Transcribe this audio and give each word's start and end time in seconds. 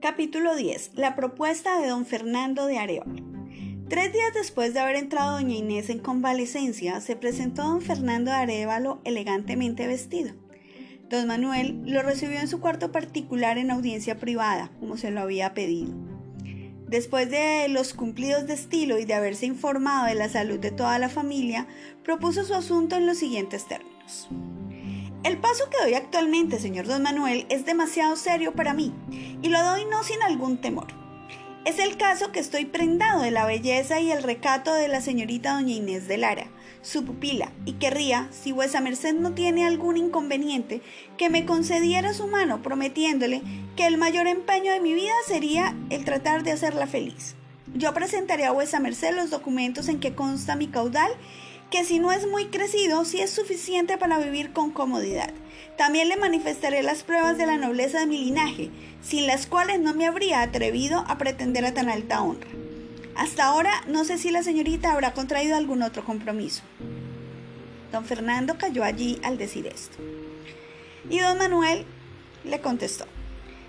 Capítulo 0.00 0.56
10. 0.56 0.92
La 0.94 1.14
propuesta 1.14 1.78
de 1.78 1.88
don 1.88 2.06
Fernando 2.06 2.64
de 2.64 2.78
Arevalo. 2.78 3.22
Tres 3.90 4.10
días 4.14 4.32
después 4.32 4.72
de 4.72 4.80
haber 4.80 4.96
entrado 4.96 5.32
doña 5.32 5.54
Inés 5.54 5.90
en 5.90 5.98
convalecencia, 5.98 7.02
se 7.02 7.16
presentó 7.16 7.64
don 7.64 7.82
Fernando 7.82 8.30
de 8.30 8.38
Arevalo 8.38 9.02
elegantemente 9.04 9.86
vestido. 9.86 10.32
Don 11.10 11.26
Manuel 11.26 11.82
lo 11.84 12.00
recibió 12.00 12.40
en 12.40 12.48
su 12.48 12.60
cuarto 12.60 12.92
particular 12.92 13.58
en 13.58 13.70
audiencia 13.70 14.16
privada, 14.16 14.70
como 14.80 14.96
se 14.96 15.10
lo 15.10 15.20
había 15.20 15.52
pedido. 15.52 15.92
Después 16.88 17.30
de 17.30 17.68
los 17.68 17.92
cumplidos 17.92 18.46
de 18.46 18.54
estilo 18.54 18.98
y 18.98 19.04
de 19.04 19.12
haberse 19.12 19.44
informado 19.44 20.06
de 20.06 20.14
la 20.14 20.30
salud 20.30 20.58
de 20.58 20.70
toda 20.70 20.98
la 20.98 21.10
familia, 21.10 21.66
propuso 22.04 22.44
su 22.44 22.54
asunto 22.54 22.96
en 22.96 23.04
los 23.04 23.18
siguientes 23.18 23.68
términos. 23.68 24.30
El 25.22 25.36
paso 25.36 25.68
que 25.68 25.76
doy 25.84 25.92
actualmente, 25.92 26.58
señor 26.58 26.86
don 26.86 27.02
Manuel, 27.02 27.44
es 27.50 27.66
demasiado 27.66 28.16
serio 28.16 28.54
para 28.54 28.72
mí, 28.72 28.94
y 29.42 29.50
lo 29.50 29.62
doy 29.62 29.84
no 29.84 30.02
sin 30.02 30.22
algún 30.22 30.62
temor. 30.62 30.86
Es 31.66 31.78
el 31.78 31.98
caso 31.98 32.32
que 32.32 32.40
estoy 32.40 32.64
prendado 32.64 33.20
de 33.20 33.30
la 33.30 33.44
belleza 33.44 34.00
y 34.00 34.10
el 34.10 34.22
recato 34.22 34.72
de 34.72 34.88
la 34.88 35.02
señorita 35.02 35.52
doña 35.52 35.74
Inés 35.74 36.08
de 36.08 36.16
Lara, 36.16 36.46
su 36.80 37.04
pupila, 37.04 37.52
y 37.66 37.74
querría, 37.74 38.28
si 38.30 38.52
vuesa 38.52 38.80
merced 38.80 39.12
no 39.12 39.34
tiene 39.34 39.66
algún 39.66 39.98
inconveniente, 39.98 40.80
que 41.18 41.28
me 41.28 41.44
concediera 41.44 42.14
su 42.14 42.26
mano, 42.26 42.62
prometiéndole 42.62 43.42
que 43.76 43.86
el 43.86 43.98
mayor 43.98 44.26
empeño 44.26 44.72
de 44.72 44.80
mi 44.80 44.94
vida 44.94 45.12
sería 45.26 45.76
el 45.90 46.06
tratar 46.06 46.44
de 46.44 46.52
hacerla 46.52 46.86
feliz. 46.86 47.34
Yo 47.74 47.92
presentaré 47.92 48.46
a 48.46 48.52
vuesa 48.52 48.80
merced 48.80 49.14
los 49.14 49.28
documentos 49.28 49.88
en 49.88 50.00
que 50.00 50.14
consta 50.14 50.56
mi 50.56 50.68
caudal 50.68 51.12
que 51.70 51.84
si 51.84 52.00
no 52.00 52.10
es 52.12 52.26
muy 52.26 52.46
crecido, 52.46 53.04
sí 53.04 53.20
es 53.20 53.30
suficiente 53.30 53.96
para 53.96 54.18
vivir 54.18 54.52
con 54.52 54.72
comodidad. 54.72 55.32
También 55.78 56.08
le 56.08 56.16
manifestaré 56.16 56.82
las 56.82 57.04
pruebas 57.04 57.38
de 57.38 57.46
la 57.46 57.56
nobleza 57.56 58.00
de 58.00 58.06
mi 58.06 58.18
linaje, 58.18 58.70
sin 59.02 59.26
las 59.26 59.46
cuales 59.46 59.78
no 59.80 59.94
me 59.94 60.06
habría 60.06 60.42
atrevido 60.42 61.04
a 61.06 61.16
pretender 61.16 61.64
a 61.64 61.72
tan 61.72 61.88
alta 61.88 62.22
honra. 62.22 62.50
Hasta 63.14 63.44
ahora 63.44 63.72
no 63.86 64.04
sé 64.04 64.18
si 64.18 64.30
la 64.30 64.42
señorita 64.42 64.92
habrá 64.92 65.12
contraído 65.12 65.56
algún 65.56 65.82
otro 65.82 66.04
compromiso. 66.04 66.62
Don 67.92 68.04
Fernando 68.04 68.58
cayó 68.58 68.84
allí 68.84 69.20
al 69.22 69.38
decir 69.38 69.66
esto. 69.66 69.96
Y 71.08 71.18
don 71.20 71.38
Manuel 71.38 71.86
le 72.44 72.60
contestó, 72.60 73.06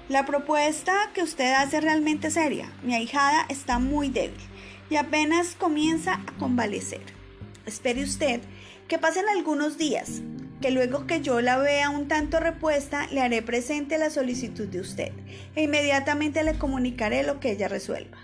la 0.10 0.26
propuesta 0.26 0.94
que 1.14 1.24
usted 1.24 1.54
hace 1.54 1.78
es 1.78 1.84
realmente 1.84 2.32
seria. 2.32 2.72
Mi 2.84 2.96
ahijada 2.96 3.46
está 3.48 3.80
muy 3.80 4.10
débil 4.10 4.42
y 4.90 4.98
apenas 4.98 5.56
comienza 5.56 6.16
a 6.28 6.32
convalecer. 6.38 7.21
Espere 7.66 8.04
usted 8.04 8.42
que 8.88 8.98
pasen 8.98 9.26
algunos 9.30 9.78
días, 9.78 10.22
que 10.62 10.72
luego 10.72 11.08
que 11.08 11.22
yo 11.22 11.42
la 11.42 11.58
vea 11.58 11.90
un 11.90 12.08
tanto 12.08 12.40
repuesta, 12.40 13.08
le 13.08 13.22
haré 13.22 13.42
presente 13.42 13.98
la 13.98 14.10
solicitud 14.10 14.68
de 14.68 14.80
usted 14.80 15.12
e 15.56 15.64
inmediatamente 15.64 16.44
le 16.44 16.58
comunicaré 16.58 17.24
lo 17.24 17.40
que 17.40 17.52
ella 17.52 17.68
resuelva. 17.68 18.18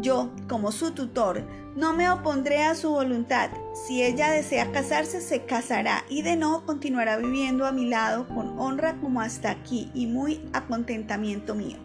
Yo, 0.00 0.32
como 0.48 0.72
su 0.72 0.92
tutor, 0.92 1.42
no 1.76 1.92
me 1.92 2.08
opondré 2.08 2.62
a 2.62 2.74
su 2.74 2.90
voluntad. 2.90 3.50
Si 3.86 4.02
ella 4.02 4.30
desea 4.30 4.70
casarse, 4.70 5.20
se 5.20 5.44
casará 5.44 6.04
y 6.08 6.22
de 6.22 6.36
no 6.36 6.64
continuará 6.64 7.16
viviendo 7.16 7.66
a 7.66 7.72
mi 7.72 7.88
lado 7.88 8.28
con 8.28 8.58
honra 8.58 8.96
como 9.00 9.20
hasta 9.20 9.50
aquí 9.50 9.90
y 9.94 10.06
muy 10.06 10.48
a 10.52 10.66
contentamiento 10.66 11.54
mío. 11.54 11.78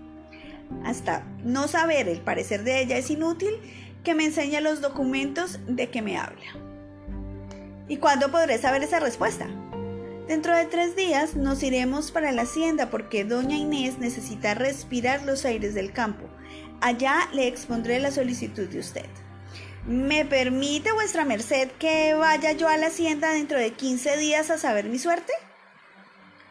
Hasta 0.86 1.24
no 1.44 1.68
saber 1.68 2.08
el 2.08 2.22
parecer 2.22 2.64
de 2.64 2.82
ella 2.82 2.98
es 2.98 3.10
inútil 3.10 3.56
que 4.04 4.14
me 4.14 4.26
enseñe 4.26 4.62
los 4.62 4.82
documentos 4.82 5.60
de 5.68 5.90
que 5.90 6.02
me 6.02 6.18
habla. 6.18 6.69
¿Y 7.90 7.98
cuándo 7.98 8.30
podré 8.30 8.60
saber 8.60 8.84
esa 8.84 9.00
respuesta? 9.00 9.48
Dentro 10.28 10.56
de 10.56 10.68
tres 10.68 10.96
días 10.96 11.36
nos 11.36 11.64
iremos 11.64 12.12
para 12.12 12.32
la 12.32 12.44
hacienda 12.44 12.92
porque 12.92 13.26
doña 13.26 13.58
Inés 13.58 13.98
necesita 13.98 14.54
respirar 14.54 15.24
los 15.24 15.44
aires 15.44 15.74
del 15.74 15.92
campo. 15.92 16.30
Allá 16.82 17.28
le 17.34 17.48
expondré 17.48 18.00
la 18.00 18.12
solicitud 18.12 18.70
de 18.70 18.78
usted. 18.78 19.08
¿Me 19.88 20.24
permite 20.24 20.92
vuestra 20.92 21.26
merced 21.26 21.72
que 21.80 22.14
vaya 22.14 22.52
yo 22.52 22.68
a 22.68 22.78
la 22.78 22.88
hacienda 22.88 23.32
dentro 23.32 23.58
de 23.58 23.72
15 23.72 24.18
días 24.18 24.52
a 24.52 24.60
saber 24.60 24.86
mi 24.86 25.00
suerte? 25.00 25.34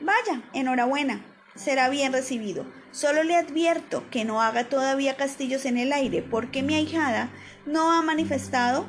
Vaya, 0.01 0.43
enhorabuena, 0.55 1.25
será 1.55 1.89
bien 1.89 2.13
recibido. 2.13 2.67
Solo 2.91 3.23
le 3.23 3.37
advierto 3.37 4.11
que 4.11 4.25
no 4.25 4.43
haga 4.43 4.65
todavía 4.65 5.17
castillos 5.17 5.67
en 5.67 5.79
el 5.79 5.93
aire 5.93 6.21
porque 6.21 6.65
mi 6.65 6.75
ahijada 6.75 7.31
no 7.65 7.93
ha 7.93 8.03
manifestado 8.03 8.89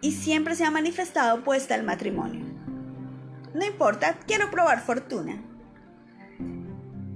y 0.00 0.12
siempre 0.12 0.54
se 0.54 0.64
ha 0.64 0.70
manifestado 0.70 1.38
opuesta 1.38 1.74
al 1.74 1.82
matrimonio. 1.82 2.46
No 3.54 3.64
importa, 3.64 4.18
quiero 4.26 4.50
probar 4.50 4.80
fortuna. 4.80 5.42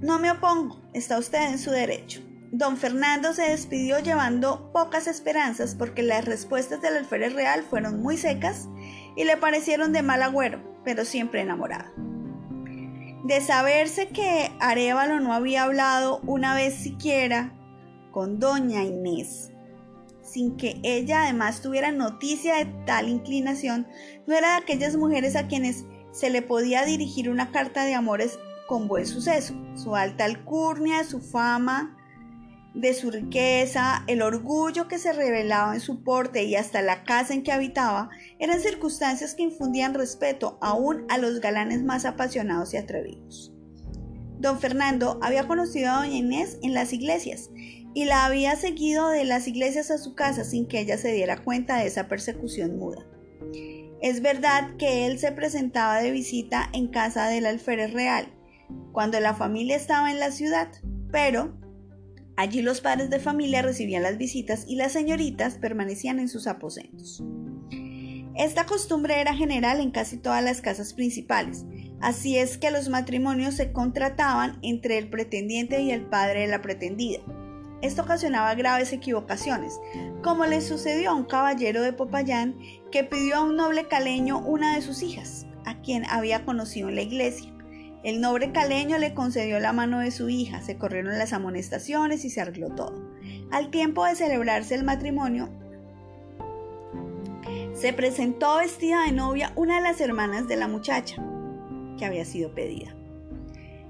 No 0.01 0.19
me 0.19 0.31
opongo, 0.31 0.81
está 0.93 1.19
usted 1.19 1.51
en 1.51 1.59
su 1.59 1.71
derecho. 1.71 2.21
Don 2.51 2.77
Fernando 2.77 3.33
se 3.33 3.43
despidió 3.43 3.99
llevando 4.01 4.73
pocas 4.73 5.07
esperanzas 5.07 5.75
porque 5.75 6.03
las 6.03 6.25
respuestas 6.25 6.83
del 6.83 6.97
alférez 6.97 7.33
real 7.35 7.63
fueron 7.63 8.03
muy 8.03 8.17
secas 8.17 8.69
y 9.17 9.25
le 9.25 9.37
parecieron 9.37 9.93
de 9.93 10.03
mal 10.03 10.23
agüero, 10.23 10.61
pero 10.85 11.05
siempre 11.05 11.41
enamorado. 11.41 11.91
De 13.25 13.41
saberse 13.41 14.09
que 14.09 14.51
Arevalo 14.61 15.21
no 15.21 15.33
había 15.33 15.63
hablado 15.63 16.21
una 16.27 16.55
vez 16.55 16.75
siquiera 16.75 17.53
con 18.11 18.41
doña 18.41 18.83
Inés 18.83 19.52
sin 20.33 20.57
que 20.57 20.81
ella 20.83 21.25
además 21.25 21.61
tuviera 21.61 21.93
noticia 21.93 22.57
de 22.57 22.65
tal 22.87 23.09
inclinación, 23.09 23.87
no 24.27 24.35
era 24.35 24.53
de 24.53 24.63
aquellas 24.63 24.97
mujeres 24.97 25.37
a 25.37 25.47
quienes 25.47 25.85
se 26.11 26.31
le 26.31 26.41
podía 26.41 26.85
dirigir 26.85 27.29
una 27.29 27.51
carta 27.51 27.85
de 27.85 27.95
amores 27.95 28.39
con 28.67 28.89
buen 28.89 29.07
suceso. 29.07 29.55
Su 29.75 29.95
alta 29.95 30.25
alcurnia, 30.25 31.05
su 31.05 31.21
fama, 31.21 31.99
de 32.75 32.95
su 32.95 33.11
riqueza, 33.11 34.05
el 34.07 34.23
orgullo 34.23 34.89
que 34.89 34.99
se 34.99 35.13
revelaba 35.13 35.75
en 35.75 35.81
su 35.81 36.03
porte 36.03 36.45
y 36.45 36.57
hasta 36.57 36.81
la 36.81 37.05
casa 37.05 37.35
en 37.35 37.43
que 37.43 37.53
habitaba, 37.53 38.09
eran 38.39 38.61
circunstancias 38.61 39.35
que 39.35 39.43
infundían 39.43 39.93
respeto 39.93 40.57
aún 40.63 41.05
a 41.11 41.19
los 41.19 41.41
galanes 41.41 41.83
más 41.83 42.07
apasionados 42.07 42.73
y 42.73 42.79
atrevidos. 42.79 43.53
Don 44.39 44.59
Fernando 44.59 45.21
había 45.23 45.47
conocido 45.47 45.91
a 45.93 45.99
doña 45.99 46.17
Inés 46.17 46.59
en 46.63 46.73
las 46.73 46.93
iglesias 46.95 47.51
y 47.95 48.05
la 48.05 48.25
había 48.25 48.57
seguido 48.57 49.09
de 49.09 49.25
las 49.25 49.47
iglesias 49.47 49.91
a 49.91 49.99
su 49.99 50.15
casa 50.15 50.45
sin 50.45 50.67
que 50.67 50.81
ella 50.81 50.97
se 50.97 51.13
diera 51.13 51.43
cuenta 51.43 51.79
de 51.79 51.87
esa 51.87 52.09
persecución 52.09 52.79
muda. 52.79 53.07
Es 54.01 54.21
verdad 54.21 54.77
que 54.79 55.07
él 55.07 55.19
se 55.19 55.33
presentaba 55.33 56.01
de 56.01 56.11
visita 56.11 56.69
en 56.73 56.89
casa 56.89 57.29
del 57.29 57.47
alférez 57.47 57.93
real, 57.93 58.27
cuando 58.93 59.21
la 59.21 59.35
familia 59.35 59.77
estaba 59.77 60.11
en 60.11 60.19
la 60.19 60.33
ciudad, 60.33 60.69
pero 61.13 61.57
allí 62.37 62.63
los 62.63 62.81
padres 62.81 63.11
de 63.11 63.21
familia 63.21 63.63
recibían 63.63 64.03
las 64.03 64.19
visitas 64.19 64.65
y 64.67 64.77
las 64.77 64.93
señoritas 64.93 65.55
permanecían 65.55 66.19
en 66.19 66.29
sus 66.29 66.47
aposentos. 66.47 67.23
Esta 68.35 68.65
costumbre 68.65 69.21
era 69.21 69.35
general 69.35 69.81
en 69.81 69.91
casi 69.91 70.17
todas 70.17 70.43
las 70.43 70.63
casas 70.63 70.95
principales, 70.95 71.67
así 72.01 72.39
es 72.39 72.57
que 72.57 72.71
los 72.71 72.89
matrimonios 72.89 73.55
se 73.55 73.73
contrataban 73.73 74.59
entre 74.63 74.99
el 74.99 75.11
pretendiente 75.11 75.83
y 75.83 75.91
el 75.91 76.07
padre 76.07 76.41
de 76.41 76.47
la 76.49 76.63
pretendida. 76.63 77.21
Esto 77.83 78.03
ocasionaba 78.03 78.55
graves 78.55 78.93
equivocaciones, 78.93 79.81
como 80.23 80.47
le 80.47 80.61
sucedió 80.61 81.11
a 81.11 81.15
un 81.15 81.25
caballero 81.25 81.83
de 81.83 81.93
Popayán 81.93 82.57
que 82.93 83.03
pidió 83.03 83.37
a 83.37 83.45
un 83.45 83.57
noble 83.57 83.89
caleño 83.89 84.39
una 84.39 84.75
de 84.75 84.83
sus 84.83 85.03
hijas, 85.03 85.47
a 85.67 85.81
quien 85.83 86.07
había 86.09 86.45
conocido 86.45 86.89
en 86.89 86.95
la 86.95 87.03
iglesia. 87.03 87.53
El 88.05 88.21
noble 88.21 88.53
caleño 88.53 88.99
le 88.99 89.15
concedió 89.15 89.59
la 89.59 89.73
mano 89.73 89.99
de 89.99 90.11
su 90.13 90.29
hija, 90.29 90.63
se 90.63 90.79
corrieron 90.79 91.19
las 91.19 91.33
amonestaciones 91.33 92.25
y 92.25 92.31
se 92.31 92.41
arregló 92.41 92.71
todo. 92.71 93.11
Al 93.51 93.71
tiempo 93.71 94.05
de 94.05 94.15
celebrarse 94.15 94.75
el 94.75 94.85
matrimonio, 94.85 95.51
se 97.75 97.93
presentó 97.93 98.59
vestida 98.59 99.05
de 99.05 99.13
novia 99.13 99.53
una 99.57 99.77
de 99.77 99.83
las 99.83 100.01
hermanas 100.01 100.47
de 100.47 100.57
la 100.57 100.69
muchacha 100.69 101.17
que 101.99 102.05
había 102.05 102.25
sido 102.25 102.55
pedida. 102.55 102.95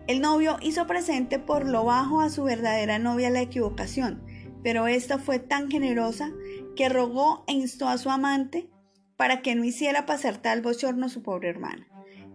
El 0.08 0.20
novio 0.20 0.56
hizo 0.60 0.86
presente 0.86 1.38
por 1.38 1.68
lo 1.68 1.84
bajo 1.84 2.20
a 2.20 2.30
su 2.30 2.42
verdadera 2.42 2.98
novia 2.98 3.30
la 3.30 3.40
equivocación, 3.40 4.22
pero 4.62 4.88
esta 4.88 5.18
fue 5.18 5.38
tan 5.38 5.70
generosa 5.70 6.32
que 6.74 6.88
rogó 6.88 7.44
e 7.46 7.52
instó 7.52 7.88
a 7.88 7.98
su 7.98 8.10
amante 8.10 8.68
para 9.16 9.42
que 9.42 9.54
no 9.54 9.64
hiciera 9.64 10.04
pasar 10.04 10.38
tal 10.38 10.60
bochorno 10.60 11.06
a 11.06 11.08
su 11.08 11.22
pobre 11.22 11.50
hermana. 11.50 11.86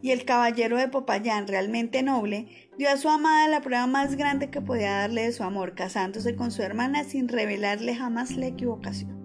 Y 0.02 0.12
el 0.12 0.26
caballero 0.26 0.78
de 0.78 0.88
Popayán, 0.88 1.48
realmente 1.48 2.04
noble, 2.04 2.70
dio 2.78 2.90
a 2.90 2.98
su 2.98 3.10
amada 3.10 3.48
la 3.50 3.62
prueba 3.62 3.88
más 3.88 4.16
grande 4.16 4.50
que 4.50 4.62
podía 4.62 5.00
darle 5.00 5.24
de 5.24 5.32
su 5.32 5.44
amor, 5.44 5.74
casándose 5.74 6.36
con 6.36 6.52
su 6.52 6.62
hermana 6.62 7.04
sin 7.04 7.28
revelarle 7.28 7.96
jamás 7.96 8.38
la 8.38 8.46
equivocación. 8.46 9.17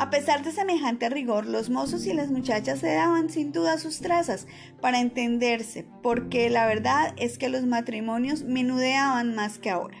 A 0.00 0.08
pesar 0.08 0.42
de 0.42 0.50
semejante 0.50 1.10
rigor, 1.10 1.44
los 1.44 1.68
mozos 1.68 2.06
y 2.06 2.14
las 2.14 2.30
muchachas 2.30 2.78
se 2.78 2.90
daban 2.94 3.28
sin 3.28 3.52
duda 3.52 3.76
sus 3.76 4.00
trazas 4.00 4.46
para 4.80 4.98
entenderse, 4.98 5.84
porque 6.02 6.48
la 6.48 6.66
verdad 6.66 7.12
es 7.18 7.36
que 7.36 7.50
los 7.50 7.66
matrimonios 7.66 8.42
menudeaban 8.42 9.34
más 9.34 9.58
que 9.58 9.68
ahora. 9.68 9.98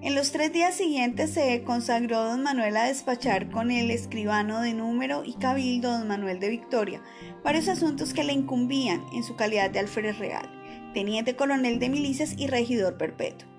En 0.00 0.14
los 0.14 0.30
tres 0.30 0.52
días 0.52 0.76
siguientes 0.76 1.30
se 1.30 1.64
consagró 1.64 2.22
don 2.22 2.44
Manuel 2.44 2.76
a 2.76 2.84
despachar 2.84 3.50
con 3.50 3.72
el 3.72 3.90
escribano 3.90 4.60
de 4.60 4.74
número 4.74 5.24
y 5.24 5.32
cabildo 5.34 5.90
don 5.90 6.06
Manuel 6.06 6.38
de 6.38 6.50
Victoria 6.50 7.02
varios 7.42 7.66
asuntos 7.66 8.14
que 8.14 8.22
le 8.22 8.32
incumbían 8.32 9.02
en 9.12 9.24
su 9.24 9.34
calidad 9.34 9.70
de 9.70 9.80
alférez 9.80 10.20
real 10.20 10.48
teniente 10.94 11.34
coronel 11.34 11.80
de 11.80 11.88
milicias 11.88 12.34
y 12.38 12.46
regidor 12.46 12.96
perpetuo. 12.96 13.51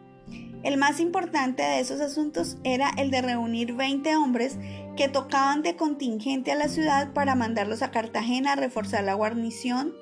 El 0.64 0.78
más 0.78 1.02
importante 1.02 1.62
de 1.62 1.82
esos 1.82 2.00
asuntos 2.00 2.58
era 2.64 2.90
el 2.98 3.12
de 3.12 3.22
reunir 3.22 3.74
20 3.74 4.16
hombres 4.16 4.58
que 4.96 5.10
tocaban 5.10 5.62
de 5.62 5.76
contingente 5.76 6.54
a 6.54 6.56
la 6.56 6.70
ciudad 6.70 7.12
para 7.12 7.36
mandarlos 7.36 7.82
a 7.82 7.92
Cartagena 7.92 8.54
a 8.54 8.56
reforzar 8.56 9.04
la 9.04 9.14
guarnición 9.14 9.94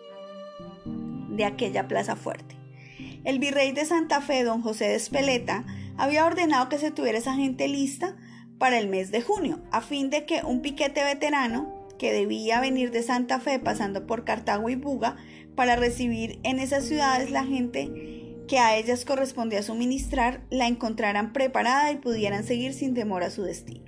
de 1.29 1.45
aquella 1.45 1.87
plaza 1.87 2.15
fuerte. 2.15 2.55
El 3.23 3.39
virrey 3.39 3.71
de 3.71 3.85
Santa 3.85 4.21
Fe, 4.21 4.43
don 4.43 4.61
José 4.61 4.85
de 4.85 4.95
Espeleta, 4.95 5.65
había 5.97 6.25
ordenado 6.25 6.69
que 6.69 6.77
se 6.77 6.91
tuviera 6.91 7.17
esa 7.17 7.33
gente 7.33 7.67
lista 7.67 8.15
para 8.59 8.77
el 8.77 8.87
mes 8.87 9.09
de 9.09 9.23
junio, 9.23 9.59
a 9.71 9.81
fin 9.81 10.11
de 10.11 10.25
que 10.25 10.41
un 10.43 10.61
piquete 10.61 11.03
veterano, 11.03 11.87
que 11.97 12.13
debía 12.13 12.59
venir 12.59 12.91
de 12.91 13.01
Santa 13.01 13.39
Fe 13.39 13.57
pasando 13.57 14.05
por 14.05 14.25
Cartago 14.25 14.69
y 14.69 14.75
Buga, 14.75 15.17
para 15.55 15.75
recibir 15.75 16.39
en 16.43 16.59
esas 16.59 16.85
ciudades 16.85 17.31
la 17.31 17.43
gente 17.43 18.20
que 18.51 18.59
a 18.59 18.75
ellas 18.75 19.05
correspondía 19.05 19.63
suministrar 19.63 20.41
la 20.49 20.67
encontraran 20.67 21.31
preparada 21.31 21.89
y 21.89 21.95
pudieran 21.95 22.43
seguir 22.43 22.73
sin 22.73 22.93
temor 22.93 23.23
a 23.23 23.29
su 23.29 23.43
destino. 23.43 23.85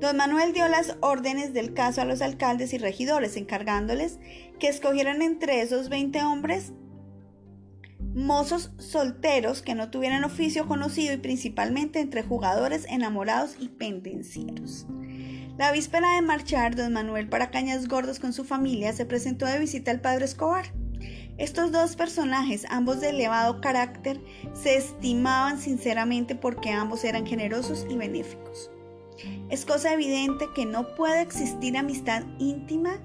Don 0.00 0.16
Manuel 0.16 0.52
dio 0.52 0.66
las 0.66 0.96
órdenes 1.00 1.54
del 1.54 1.74
caso 1.74 2.00
a 2.00 2.04
los 2.04 2.20
alcaldes 2.20 2.72
y 2.72 2.78
regidores, 2.78 3.36
encargándoles 3.36 4.18
que 4.58 4.66
escogieran 4.66 5.22
entre 5.22 5.60
esos 5.60 5.90
20 5.90 6.24
hombres 6.24 6.72
mozos 8.16 8.72
solteros 8.78 9.62
que 9.62 9.76
no 9.76 9.90
tuvieran 9.92 10.24
oficio 10.24 10.66
conocido 10.66 11.14
y 11.14 11.18
principalmente 11.18 12.00
entre 12.00 12.24
jugadores 12.24 12.84
enamorados 12.88 13.54
y 13.60 13.68
pendencieros. 13.68 14.88
La 15.56 15.70
víspera 15.70 16.16
de 16.16 16.22
marchar, 16.22 16.74
don 16.74 16.92
Manuel 16.92 17.28
para 17.28 17.52
Cañas 17.52 17.86
Gordas 17.86 18.18
con 18.18 18.32
su 18.32 18.42
familia 18.42 18.92
se 18.92 19.06
presentó 19.06 19.46
de 19.46 19.60
visita 19.60 19.92
al 19.92 20.00
padre 20.00 20.24
Escobar. 20.24 20.66
Estos 21.38 21.70
dos 21.70 21.94
personajes, 21.94 22.66
ambos 22.68 23.00
de 23.00 23.10
elevado 23.10 23.60
carácter, 23.60 24.20
se 24.54 24.76
estimaban 24.76 25.58
sinceramente 25.58 26.34
porque 26.34 26.70
ambos 26.70 27.04
eran 27.04 27.26
generosos 27.26 27.86
y 27.88 27.96
benéficos. 27.96 28.72
Es 29.48 29.64
cosa 29.64 29.92
evidente 29.92 30.46
que 30.54 30.66
no 30.66 30.96
puede 30.96 31.22
existir 31.22 31.76
amistad 31.76 32.24
íntima, 32.40 33.00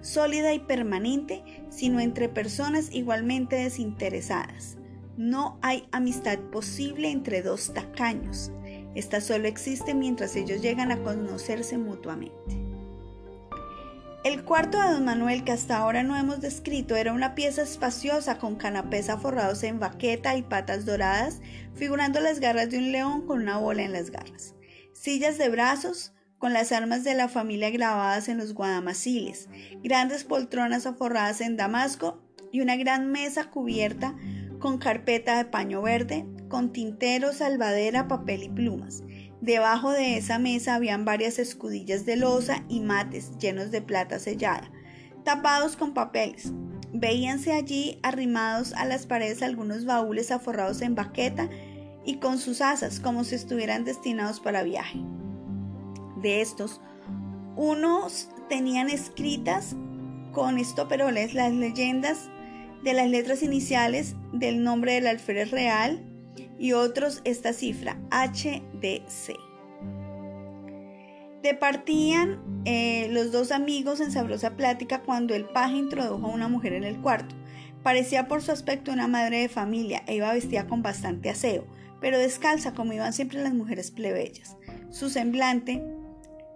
sólida 0.00 0.52
y 0.52 0.58
permanente, 0.58 1.44
sino 1.70 2.00
entre 2.00 2.28
personas 2.28 2.92
igualmente 2.92 3.56
desinteresadas. 3.56 4.76
No 5.16 5.58
hay 5.62 5.86
amistad 5.92 6.38
posible 6.50 7.10
entre 7.10 7.42
dos 7.42 7.72
tacaños. 7.72 8.50
Esta 8.96 9.20
solo 9.20 9.46
existe 9.46 9.94
mientras 9.94 10.34
ellos 10.34 10.62
llegan 10.62 10.90
a 10.90 11.00
conocerse 11.02 11.78
mutuamente. 11.78 12.71
El 14.24 14.44
cuarto 14.44 14.80
de 14.80 14.92
don 14.92 15.04
Manuel 15.04 15.42
que 15.42 15.50
hasta 15.50 15.78
ahora 15.78 16.04
no 16.04 16.16
hemos 16.16 16.40
descrito 16.40 16.94
era 16.94 17.12
una 17.12 17.34
pieza 17.34 17.62
espaciosa 17.62 18.38
con 18.38 18.54
canapés 18.54 19.08
aforrados 19.08 19.64
en 19.64 19.80
baqueta 19.80 20.36
y 20.36 20.42
patas 20.42 20.84
doradas, 20.84 21.40
figurando 21.74 22.20
las 22.20 22.38
garras 22.38 22.70
de 22.70 22.78
un 22.78 22.92
león 22.92 23.26
con 23.26 23.42
una 23.42 23.58
bola 23.58 23.82
en 23.82 23.92
las 23.92 24.10
garras. 24.10 24.54
Sillas 24.92 25.38
de 25.38 25.48
brazos 25.48 26.12
con 26.38 26.52
las 26.52 26.70
armas 26.70 27.02
de 27.02 27.14
la 27.14 27.28
familia 27.28 27.70
grabadas 27.70 28.28
en 28.28 28.38
los 28.38 28.54
guadamaciles, 28.54 29.48
grandes 29.82 30.22
poltronas 30.22 30.86
aforradas 30.86 31.40
en 31.40 31.56
damasco 31.56 32.22
y 32.52 32.60
una 32.60 32.76
gran 32.76 33.10
mesa 33.10 33.50
cubierta 33.50 34.14
con 34.60 34.78
carpeta 34.78 35.36
de 35.36 35.46
paño 35.46 35.82
verde, 35.82 36.24
con 36.48 36.72
tintero, 36.72 37.32
salvadera, 37.32 38.06
papel 38.06 38.44
y 38.44 38.48
plumas. 38.48 39.02
Debajo 39.42 39.90
de 39.90 40.16
esa 40.18 40.38
mesa 40.38 40.76
habían 40.76 41.04
varias 41.04 41.40
escudillas 41.40 42.06
de 42.06 42.14
losa 42.14 42.62
y 42.68 42.78
mates 42.78 43.36
llenos 43.38 43.72
de 43.72 43.82
plata 43.82 44.20
sellada, 44.20 44.70
tapados 45.24 45.74
con 45.74 45.94
papeles. 45.94 46.52
Veíanse 46.92 47.52
allí 47.52 47.98
arrimados 48.04 48.72
a 48.72 48.84
las 48.84 49.04
paredes 49.04 49.42
algunos 49.42 49.84
baúles 49.84 50.30
aforrados 50.30 50.80
en 50.80 50.94
baqueta 50.94 51.50
y 52.04 52.18
con 52.18 52.38
sus 52.38 52.60
asas 52.60 53.00
como 53.00 53.24
si 53.24 53.34
estuvieran 53.34 53.84
destinados 53.84 54.38
para 54.38 54.62
viaje. 54.62 55.00
De 56.18 56.40
estos, 56.40 56.80
unos 57.56 58.28
tenían 58.48 58.90
escritas 58.90 59.74
con 60.30 60.56
estoperoles 60.56 61.34
las 61.34 61.52
leyendas 61.52 62.30
de 62.84 62.94
las 62.94 63.08
letras 63.08 63.42
iniciales 63.42 64.14
del 64.32 64.62
nombre 64.62 64.92
del 64.92 65.08
alférez 65.08 65.50
real 65.50 66.11
y 66.62 66.74
otros 66.74 67.22
esta 67.24 67.52
cifra, 67.52 67.98
HDC. 68.12 69.36
Departían 71.42 72.40
eh, 72.64 73.08
los 73.10 73.32
dos 73.32 73.50
amigos 73.50 73.98
en 73.98 74.12
sabrosa 74.12 74.56
plática 74.56 75.02
cuando 75.02 75.34
el 75.34 75.46
paje 75.46 75.74
introdujo 75.74 76.24
a 76.24 76.32
una 76.32 76.46
mujer 76.46 76.74
en 76.74 76.84
el 76.84 77.00
cuarto. 77.00 77.34
Parecía 77.82 78.28
por 78.28 78.42
su 78.42 78.52
aspecto 78.52 78.92
una 78.92 79.08
madre 79.08 79.40
de 79.40 79.48
familia 79.48 80.04
e 80.06 80.14
iba 80.14 80.32
vestida 80.32 80.68
con 80.68 80.82
bastante 80.82 81.30
aseo, 81.30 81.66
pero 82.00 82.16
descalza 82.16 82.74
como 82.74 82.92
iban 82.92 83.12
siempre 83.12 83.42
las 83.42 83.54
mujeres 83.54 83.90
plebeyas. 83.90 84.56
Su 84.88 85.10
semblante, 85.10 85.82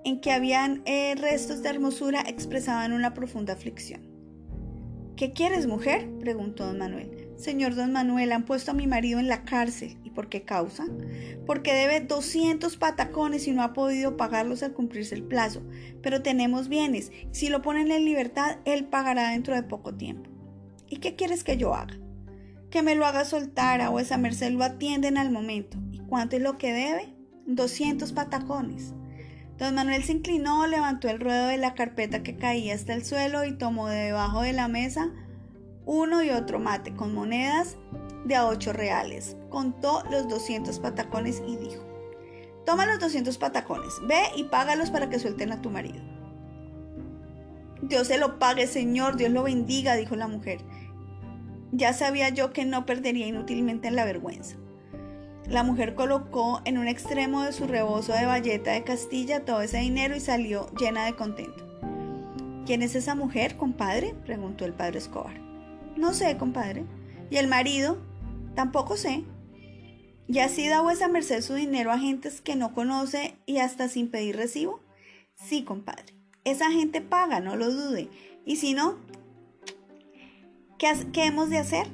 en 0.05 0.21
que 0.21 0.31
habían 0.31 0.83
eh, 0.85 1.17
restos 1.17 1.65
de 1.65 1.71
hermosura, 1.71 2.23
expresaban 2.29 2.93
una 2.93 3.13
profunda 3.13 3.55
aflicción. 3.55 4.03
¿Qué 5.17 5.33
quieres, 5.33 5.67
mujer? 5.67 6.09
preguntó 6.21 6.65
don 6.65 6.79
Manuel. 6.79 7.26
Señor 7.37 7.75
don 7.75 7.93
Manuel, 7.93 8.33
han 8.33 8.45
puesto 8.45 8.71
a 8.71 8.75
mi 8.75 8.87
marido 8.87 9.19
en 9.19 9.29
la 9.29 9.45
cárcel. 9.45 9.99
¿Y 10.03 10.11
por 10.11 10.29
qué 10.29 10.43
causa? 10.43 10.87
Porque 11.45 11.75
debe 11.75 12.01
200 12.01 12.77
patacones 12.77 13.47
y 13.47 13.53
no 13.53 13.63
ha 13.63 13.75
podido 13.75 14.17
pagarlos 14.17 14.63
al 14.63 14.73
cumplirse 14.73 15.15
el 15.15 15.23
plazo. 15.23 15.63
Pero 16.03 16.23
tenemos 16.23 16.69
bienes. 16.69 17.13
Si 17.33 17.49
lo 17.49 17.61
ponen 17.61 17.91
en 17.91 18.05
libertad, 18.05 18.57
él 18.65 18.87
pagará 18.87 19.31
dentro 19.31 19.55
de 19.55 19.63
poco 19.63 19.95
tiempo. 19.95 20.31
¿Y 20.89 20.97
qué 20.97 21.15
quieres 21.15 21.45
que 21.45 21.59
yo 21.59 21.75
haga? 21.75 21.99
Que 22.71 22.83
me 22.83 22.95
lo 22.95 23.05
haga 23.05 23.25
soltar 23.25 23.87
o 23.89 24.01
esa 24.01 24.17
merced 24.17 24.53
lo 24.53 24.65
atienden 24.65 25.19
al 25.19 25.31
momento. 25.31 25.79
¿Y 25.93 25.99
cuánto 25.99 26.37
es 26.37 26.43
lo 26.43 26.57
que 26.57 26.73
debe? 26.73 27.15
200 27.47 28.13
patacones. 28.13 28.95
Don 29.59 29.75
Manuel 29.75 30.05
se 30.05 30.13
inclinó, 30.13 30.67
levantó 30.67 31.09
el 31.09 31.21
ruedo 31.21 31.47
de 31.49 31.57
la 31.57 31.75
carpeta 31.75 32.23
que 32.23 32.37
caía 32.37 32.75
hasta 32.75 32.95
el 32.95 33.05
suelo 33.05 33.45
y 33.45 33.57
tomó 33.57 33.89
de 33.89 33.97
debajo 33.97 34.43
de 34.43 34.53
la 34.53 34.69
mesa 34.69 35.13
uno 35.87 36.23
y 36.23 36.31
otro 36.31 36.59
mate 36.59 36.95
con 36.95 37.15
monedas 37.15 37.77
de 38.25 38.35
a 38.35 38.47
ocho 38.47 38.73
reales. 38.73 39.37
Contó 39.49 40.03
los 40.11 40.29
200 40.29 40.79
patacones 40.81 41.43
y 41.47 41.57
dijo, 41.57 41.83
toma 42.67 42.85
los 42.85 42.99
200 42.99 43.39
patacones, 43.39 43.95
ve 44.07 44.21
y 44.37 44.45
págalos 44.45 44.91
para 44.91 45.09
que 45.09 45.21
suelten 45.21 45.53
a 45.53 45.63
tu 45.63 45.71
marido. 45.71 46.01
Dios 47.83 48.09
se 48.09 48.19
lo 48.19 48.39
pague, 48.39 48.67
Señor, 48.67 49.17
Dios 49.17 49.31
lo 49.31 49.45
bendiga, 49.45 49.95
dijo 49.95 50.17
la 50.17 50.27
mujer. 50.27 50.59
Ya 51.73 51.93
sabía 51.93 52.31
yo 52.31 52.53
que 52.53 52.65
no 52.65 52.85
perdería 52.85 53.27
inútilmente 53.27 53.87
en 53.87 53.97
la 53.97 54.05
vergüenza. 54.05 54.57
La 55.47 55.63
mujer 55.63 55.95
colocó 55.95 56.61
en 56.65 56.79
un 56.79 56.89
extremo 56.89 57.43
de 57.43 57.53
su 57.53 57.69
rebozo 57.69 58.13
de 58.13 58.27
valleta 58.27 58.73
de 58.73 58.83
Castilla 58.83 59.45
todo 59.45 59.61
ese 59.61 59.79
dinero 59.79 60.17
y 60.17 60.21
salió 60.21 60.69
llena 60.75 61.05
de 61.05 61.15
contento. 61.15 61.65
¿Quién 62.67 62.83
es 62.83 62.97
esa 62.97 63.15
mujer, 63.15 63.57
compadre? 63.57 64.15
preguntó 64.25 64.65
el 64.65 64.73
padre 64.73 64.99
Escobar. 64.99 65.46
No 65.97 66.13
sé, 66.13 66.37
compadre. 66.37 66.85
¿Y 67.31 67.37
el 67.37 67.49
marido? 67.49 67.99
Tampoco 68.55 68.97
sé. 68.97 69.25
¿Y 70.29 70.41
así 70.41 70.69
da 70.69 70.83
vuesa 70.83 71.09
merced 71.09 71.41
su 71.43 71.55
dinero 71.55 71.93
a 71.93 71.99
gentes 71.99 72.41
que 72.41 72.57
no 72.57 72.75
conoce 72.75 73.37
y 73.47 73.59
hasta 73.59 73.89
sin 73.89 74.11
pedir 74.11 74.37
recibo? 74.37 74.81
Sí, 75.35 75.63
compadre. 75.63 76.15
Esa 76.45 76.71
gente 76.71 77.01
paga, 77.01 77.41
no 77.41 77.57
lo 77.57 77.71
dude. 77.71 78.09
Y 78.45 78.57
si 78.57 78.75
no, 78.75 78.97
¿qué, 80.79 80.93
qué 81.13 81.27
hemos 81.27 81.51
de 81.51 81.59
hacer? 81.59 81.87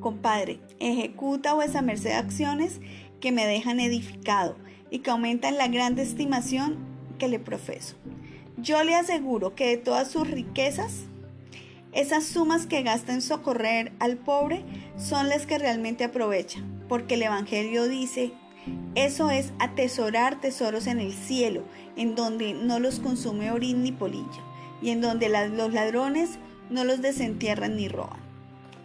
Compadre, 0.00 0.60
ejecuta 0.80 1.54
vuesa 1.54 1.80
merced 1.80 2.12
acciones 2.12 2.80
que 3.20 3.32
me 3.32 3.46
dejan 3.46 3.80
edificado 3.80 4.56
y 4.90 4.98
que 4.98 5.10
aumentan 5.10 5.56
la 5.56 5.68
grande 5.68 6.02
estimación 6.02 6.76
que 7.18 7.28
le 7.28 7.38
profeso. 7.38 7.96
Yo 8.56 8.82
le 8.84 8.94
aseguro 8.94 9.54
que 9.54 9.66
de 9.66 9.76
todas 9.76 10.10
sus 10.10 10.28
riquezas, 10.28 11.04
esas 11.94 12.24
sumas 12.24 12.66
que 12.66 12.82
gasta 12.82 13.12
en 13.12 13.22
socorrer 13.22 13.92
al 14.00 14.16
pobre 14.16 14.64
son 14.98 15.28
las 15.28 15.46
que 15.46 15.58
realmente 15.58 16.02
aprovecha, 16.02 16.60
porque 16.88 17.14
el 17.14 17.22
Evangelio 17.22 17.88
dice, 17.88 18.32
eso 18.96 19.30
es 19.30 19.52
atesorar 19.60 20.40
tesoros 20.40 20.88
en 20.88 20.98
el 20.98 21.12
cielo, 21.12 21.62
en 21.96 22.16
donde 22.16 22.52
no 22.52 22.80
los 22.80 22.98
consume 22.98 23.52
orín 23.52 23.84
ni 23.84 23.92
polilla, 23.92 24.42
y 24.82 24.90
en 24.90 25.00
donde 25.00 25.28
los 25.28 25.72
ladrones 25.72 26.38
no 26.68 26.82
los 26.82 27.00
desentierran 27.00 27.76
ni 27.76 27.88
roban. 27.88 28.24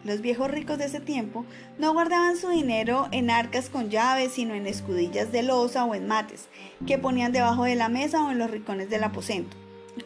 Los 0.04 0.22
viejos 0.22 0.50
ricos 0.50 0.78
de 0.78 0.86
ese 0.86 1.00
tiempo 1.00 1.46
no 1.78 1.94
guardaban 1.94 2.38
su 2.38 2.50
dinero 2.50 3.10
en 3.12 3.30
arcas 3.30 3.70
con 3.70 3.90
llaves, 3.90 4.34
sino 4.34 4.54
en 4.54 4.68
escudillas 4.68 5.32
de 5.32 5.44
losa 5.44 5.84
o 5.84 5.96
en 5.96 6.08
mates, 6.08 6.48
que 6.86 6.98
ponían 6.98 7.32
debajo 7.32 7.64
de 7.64 7.76
la 7.76 7.90
mesa 7.90 8.24
o 8.24 8.32
en 8.32 8.40
los 8.40 8.52
rincones 8.52 8.90
del 8.90 9.04
aposento. 9.04 9.58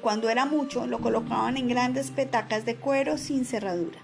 Cuando 0.02 0.30
era 0.30 0.46
mucho, 0.46 0.88
lo 0.88 1.00
colocaban 1.00 1.58
en 1.58 1.68
grandes 1.68 2.12
petacas 2.12 2.66
de 2.66 2.76
cuero 2.76 3.18
sin 3.18 3.46
cerradura. 3.46 4.00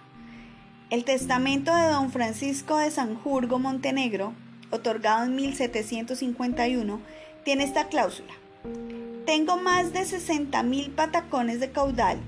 El 0.89 1.03
testamento 1.03 1.75
de 1.75 1.89
don 1.89 2.11
Francisco 2.11 2.77
de 2.77 2.91
Sanjurgo 2.91 3.59
Montenegro, 3.59 4.33
otorgado 4.71 5.25
en 5.25 5.35
1751, 5.35 6.99
tiene 7.43 7.63
esta 7.63 7.87
cláusula. 7.87 8.33
Tengo 9.25 9.57
más 9.57 9.93
de 9.93 10.05
60 10.05 10.63
mil 10.63 10.91
patacones 10.91 11.59
de 11.59 11.71
caudal 11.71 12.19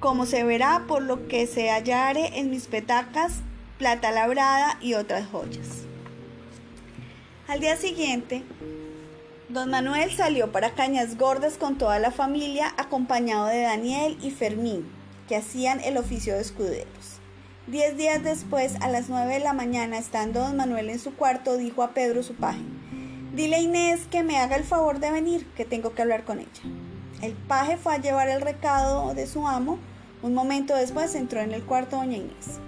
como 0.00 0.24
se 0.24 0.42
verá 0.44 0.84
por 0.88 1.02
lo 1.02 1.28
que 1.28 1.46
se 1.46 1.68
hallare 1.70 2.38
en 2.38 2.50
mis 2.50 2.66
petacas, 2.66 3.34
plata 3.78 4.10
labrada 4.10 4.78
y 4.80 4.94
otras 4.94 5.28
joyas. 5.28 5.84
Al 7.46 7.60
día 7.60 7.76
siguiente, 7.76 8.42
don 9.50 9.70
Manuel 9.70 10.12
salió 10.12 10.52
para 10.52 10.74
Cañas 10.74 11.18
Gordas 11.18 11.58
con 11.58 11.76
toda 11.76 11.98
la 11.98 12.12
familia, 12.12 12.72
acompañado 12.76 13.46
de 13.46 13.62
Daniel 13.62 14.16
y 14.22 14.30
Fermín, 14.30 14.88
que 15.28 15.36
hacían 15.36 15.80
el 15.80 15.96
oficio 15.96 16.34
de 16.34 16.40
escuderos. 16.40 17.18
Diez 17.66 17.96
días 17.96 18.22
después, 18.22 18.76
a 18.80 18.88
las 18.88 19.08
nueve 19.08 19.34
de 19.34 19.40
la 19.40 19.52
mañana, 19.52 19.98
estando 19.98 20.40
don 20.40 20.56
Manuel 20.56 20.88
en 20.88 20.98
su 20.98 21.14
cuarto, 21.14 21.56
dijo 21.56 21.82
a 21.82 21.90
Pedro 21.90 22.22
su 22.22 22.34
paje, 22.34 22.60
Dile 23.34 23.56
a 23.56 23.60
Inés 23.60 24.06
que 24.10 24.22
me 24.22 24.38
haga 24.38 24.56
el 24.56 24.64
favor 24.64 25.00
de 25.00 25.10
venir, 25.10 25.46
que 25.56 25.64
tengo 25.64 25.94
que 25.94 26.02
hablar 26.02 26.24
con 26.24 26.38
ella. 26.38 26.62
El 27.20 27.32
paje 27.32 27.76
fue 27.76 27.94
a 27.94 28.00
llevar 28.00 28.28
el 28.28 28.40
recado 28.40 29.14
de 29.14 29.26
su 29.26 29.46
amo 29.46 29.78
un 30.22 30.34
momento 30.34 30.76
después 30.76 31.14
entró 31.14 31.40
en 31.40 31.52
el 31.52 31.62
cuarto 31.62 31.96
doña 31.96 32.18
Inés. 32.18 32.60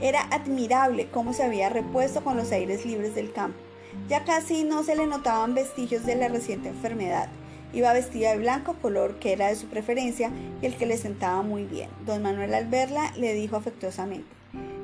Era 0.00 0.22
admirable 0.30 1.08
cómo 1.10 1.32
se 1.32 1.42
había 1.42 1.68
repuesto 1.68 2.22
con 2.22 2.36
los 2.36 2.52
aires 2.52 2.86
libres 2.86 3.14
del 3.16 3.32
campo. 3.32 3.65
Ya 4.08 4.24
casi 4.24 4.64
no 4.64 4.82
se 4.82 4.94
le 4.94 5.06
notaban 5.06 5.54
vestigios 5.54 6.06
de 6.06 6.14
la 6.14 6.28
reciente 6.28 6.68
enfermedad. 6.68 7.28
Iba 7.72 7.92
vestida 7.92 8.30
de 8.30 8.38
blanco 8.38 8.74
color 8.80 9.18
que 9.18 9.32
era 9.32 9.48
de 9.48 9.56
su 9.56 9.66
preferencia 9.66 10.30
y 10.62 10.66
el 10.66 10.76
que 10.76 10.86
le 10.86 10.96
sentaba 10.96 11.42
muy 11.42 11.64
bien. 11.64 11.90
Don 12.06 12.22
Manuel 12.22 12.54
al 12.54 12.68
verla 12.68 13.12
le 13.16 13.34
dijo 13.34 13.56
afectuosamente, 13.56 14.28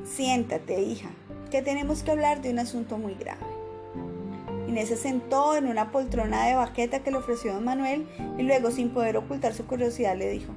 Siéntate, 0.05 0.83
hija, 0.83 1.11
que 1.51 1.63
tenemos 1.63 2.03
que 2.03 2.11
hablar 2.11 2.43
de 2.43 2.51
un 2.51 2.59
asunto 2.59 2.99
muy 2.99 3.15
grave. 3.15 3.47
Inés 4.69 4.89
se 4.89 4.97
sentó 4.97 5.55
en 5.55 5.69
una 5.69 5.93
poltrona 5.93 6.47
de 6.47 6.55
baqueta 6.55 7.01
que 7.01 7.11
le 7.11 7.19
ofreció 7.19 7.55
don 7.55 7.65
Manuel 7.65 8.07
y 8.39 8.43
luego, 8.43 8.71
sin 8.71 8.91
poder 8.91 9.17
ocultar 9.17 9.55
su 9.55 9.67
curiosidad, 9.67 10.17
le 10.17 10.31
dijo, 10.31 10.53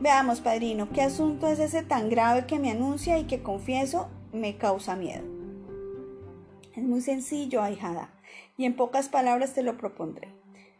Veamos, 0.00 0.40
padrino, 0.40 0.88
¿qué 0.92 1.02
asunto 1.02 1.48
es 1.48 1.58
ese 1.58 1.82
tan 1.82 2.08
grave 2.08 2.46
que 2.46 2.60
me 2.60 2.70
anuncia 2.70 3.18
y 3.18 3.24
que 3.24 3.42
confieso 3.42 4.08
me 4.32 4.56
causa 4.56 4.94
miedo? 4.94 5.37
Es 6.78 6.84
muy 6.84 7.00
sencillo, 7.00 7.60
ahijada, 7.60 8.08
y 8.56 8.64
en 8.64 8.76
pocas 8.76 9.08
palabras 9.08 9.52
te 9.52 9.64
lo 9.64 9.76
propondré. 9.76 10.28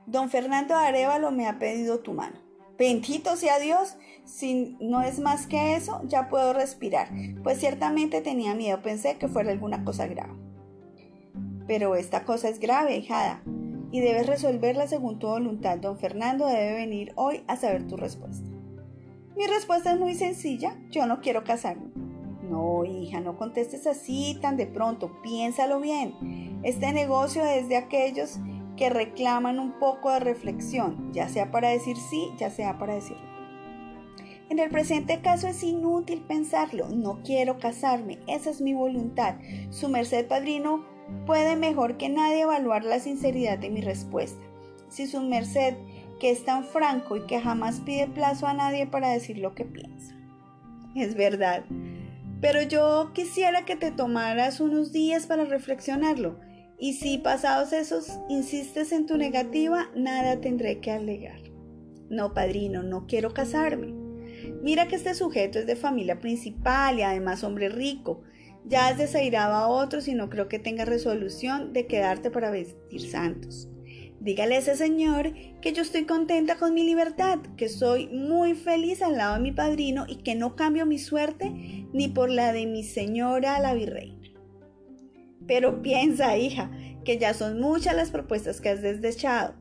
Don 0.06 0.30
Fernando 0.30 0.76
Arevalo 0.76 1.32
me 1.32 1.48
ha 1.48 1.58
pedido 1.58 1.98
tu 1.98 2.12
mano. 2.12 2.36
Bendito 2.78 3.34
sea 3.34 3.58
Dios, 3.58 3.96
si 4.24 4.76
no 4.80 5.02
es 5.02 5.18
más 5.18 5.48
que 5.48 5.74
eso, 5.74 6.00
ya 6.04 6.28
puedo 6.28 6.52
respirar, 6.52 7.08
pues 7.42 7.58
ciertamente 7.58 8.20
tenía 8.20 8.54
miedo, 8.54 8.80
pensé 8.80 9.18
que 9.18 9.26
fuera 9.26 9.50
alguna 9.50 9.84
cosa 9.84 10.06
grave. 10.06 10.34
Pero 11.66 11.96
esta 11.96 12.24
cosa 12.24 12.48
es 12.48 12.60
grave, 12.60 12.96
hijada, 12.96 13.42
y 13.90 13.98
debes 13.98 14.28
resolverla 14.28 14.86
según 14.86 15.18
tu 15.18 15.26
voluntad. 15.26 15.78
Don 15.78 15.98
Fernando 15.98 16.46
debe 16.46 16.74
venir 16.74 17.12
hoy 17.16 17.42
a 17.48 17.56
saber 17.56 17.88
tu 17.88 17.96
respuesta. 17.96 18.48
Mi 19.36 19.48
respuesta 19.48 19.94
es 19.94 19.98
muy 19.98 20.14
sencilla, 20.14 20.76
yo 20.90 21.06
no 21.06 21.20
quiero 21.20 21.42
casarme. 21.42 21.90
No, 22.48 22.84
hija, 22.84 23.20
no 23.20 23.36
contestes 23.36 23.86
así 23.86 24.38
tan 24.40 24.56
de 24.56 24.66
pronto, 24.66 25.20
piénsalo 25.22 25.80
bien. 25.80 26.60
Este 26.62 26.92
negocio 26.92 27.44
es 27.44 27.68
de 27.68 27.76
aquellos 27.76 28.38
que 28.76 28.90
reclaman 28.90 29.58
un 29.58 29.72
poco 29.78 30.10
de 30.10 30.20
reflexión, 30.20 31.12
ya 31.12 31.28
sea 31.28 31.50
para 31.50 31.68
decir 31.68 31.96
sí, 31.96 32.30
ya 32.38 32.50
sea 32.50 32.78
para 32.78 32.94
decir 32.94 33.16
no. 33.16 33.38
En 34.50 34.58
el 34.58 34.70
presente 34.70 35.20
caso 35.20 35.46
es 35.46 35.62
inútil 35.62 36.22
pensarlo, 36.22 36.88
no 36.88 37.20
quiero 37.22 37.58
casarme, 37.58 38.18
esa 38.26 38.50
es 38.50 38.62
mi 38.62 38.72
voluntad. 38.72 39.34
Su 39.70 39.88
merced 39.88 40.26
padrino 40.26 40.86
puede 41.26 41.56
mejor 41.56 41.98
que 41.98 42.08
nadie 42.08 42.42
evaluar 42.42 42.84
la 42.84 42.98
sinceridad 42.98 43.58
de 43.58 43.68
mi 43.68 43.82
respuesta. 43.82 44.40
Si 44.88 45.06
su 45.06 45.20
merced 45.20 45.74
que 46.18 46.30
es 46.30 46.44
tan 46.44 46.64
franco 46.64 47.16
y 47.16 47.26
que 47.26 47.40
jamás 47.40 47.80
pide 47.80 48.06
plazo 48.06 48.46
a 48.46 48.54
nadie 48.54 48.86
para 48.86 49.10
decir 49.10 49.38
lo 49.38 49.54
que 49.54 49.64
piensa. 49.64 50.14
Es 50.94 51.14
verdad, 51.14 51.64
pero 52.40 52.62
yo 52.62 53.10
quisiera 53.14 53.64
que 53.64 53.76
te 53.76 53.90
tomaras 53.90 54.60
unos 54.60 54.92
días 54.92 55.26
para 55.26 55.44
reflexionarlo, 55.44 56.38
y 56.78 56.94
si 56.94 57.18
pasados 57.18 57.72
esos 57.72 58.20
insistes 58.28 58.92
en 58.92 59.06
tu 59.06 59.16
negativa, 59.16 59.90
nada 59.96 60.40
tendré 60.40 60.80
que 60.80 60.92
alegar. 60.92 61.40
No, 62.08 62.34
padrino, 62.34 62.82
no 62.82 63.06
quiero 63.06 63.34
casarme. 63.34 63.92
Mira 64.62 64.86
que 64.86 64.96
este 64.96 65.14
sujeto 65.14 65.58
es 65.58 65.66
de 65.66 65.76
familia 65.76 66.20
principal 66.20 66.98
y 66.98 67.02
además 67.02 67.42
hombre 67.42 67.68
rico. 67.68 68.22
Ya 68.64 68.88
has 68.88 68.98
desairado 68.98 69.54
a 69.54 69.68
otros 69.68 70.08
y 70.08 70.14
no 70.14 70.30
creo 70.30 70.48
que 70.48 70.58
tenga 70.58 70.84
resolución 70.84 71.72
de 71.72 71.86
quedarte 71.86 72.30
para 72.30 72.50
vestir 72.50 73.00
santos. 73.10 73.68
Dígale 74.20 74.56
a 74.56 74.58
ese 74.58 74.74
señor 74.74 75.32
que 75.60 75.72
yo 75.72 75.82
estoy 75.82 76.04
contenta 76.04 76.56
con 76.56 76.74
mi 76.74 76.82
libertad, 76.82 77.38
que 77.56 77.68
soy 77.68 78.08
muy 78.08 78.54
feliz 78.54 79.00
al 79.00 79.16
lado 79.16 79.34
de 79.34 79.40
mi 79.40 79.52
padrino 79.52 80.06
y 80.08 80.16
que 80.16 80.34
no 80.34 80.56
cambio 80.56 80.86
mi 80.86 80.98
suerte 80.98 81.86
ni 81.92 82.08
por 82.08 82.28
la 82.28 82.52
de 82.52 82.66
mi 82.66 82.82
señora 82.82 83.60
la 83.60 83.74
virreina. 83.74 84.28
Pero 85.46 85.82
piensa, 85.82 86.36
hija, 86.36 86.70
que 87.04 87.18
ya 87.18 87.32
son 87.32 87.60
muchas 87.60 87.94
las 87.94 88.10
propuestas 88.10 88.60
que 88.60 88.70
has 88.70 88.82
desechado. 88.82 89.54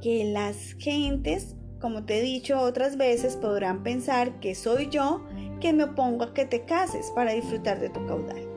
Que 0.00 0.30
las 0.32 0.74
gentes, 0.78 1.56
como 1.80 2.04
te 2.04 2.18
he 2.18 2.22
dicho 2.22 2.60
otras 2.60 2.96
veces, 2.96 3.36
podrán 3.36 3.82
pensar 3.82 4.38
que 4.38 4.54
soy 4.54 4.88
yo 4.90 5.26
que 5.60 5.72
me 5.72 5.84
opongo 5.84 6.24
a 6.24 6.34
que 6.34 6.46
te 6.46 6.64
cases 6.64 7.10
para 7.16 7.32
disfrutar 7.32 7.80
de 7.80 7.90
tu 7.90 8.06
caudal. 8.06 8.48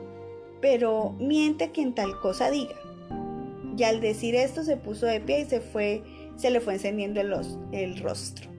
Pero 0.60 1.16
miente 1.18 1.72
quien 1.72 1.94
tal 1.94 2.20
cosa 2.20 2.48
diga 2.48 2.76
y 3.76 3.84
al 3.84 4.00
decir 4.00 4.34
esto 4.34 4.64
se 4.64 4.76
puso 4.76 5.06
de 5.06 5.20
pie 5.20 5.40
y 5.40 5.44
se 5.44 5.60
fue, 5.60 6.02
se 6.36 6.50
le 6.50 6.60
fue 6.60 6.74
encendiendo 6.74 7.20
el, 7.20 7.98
rostro. 7.98 8.50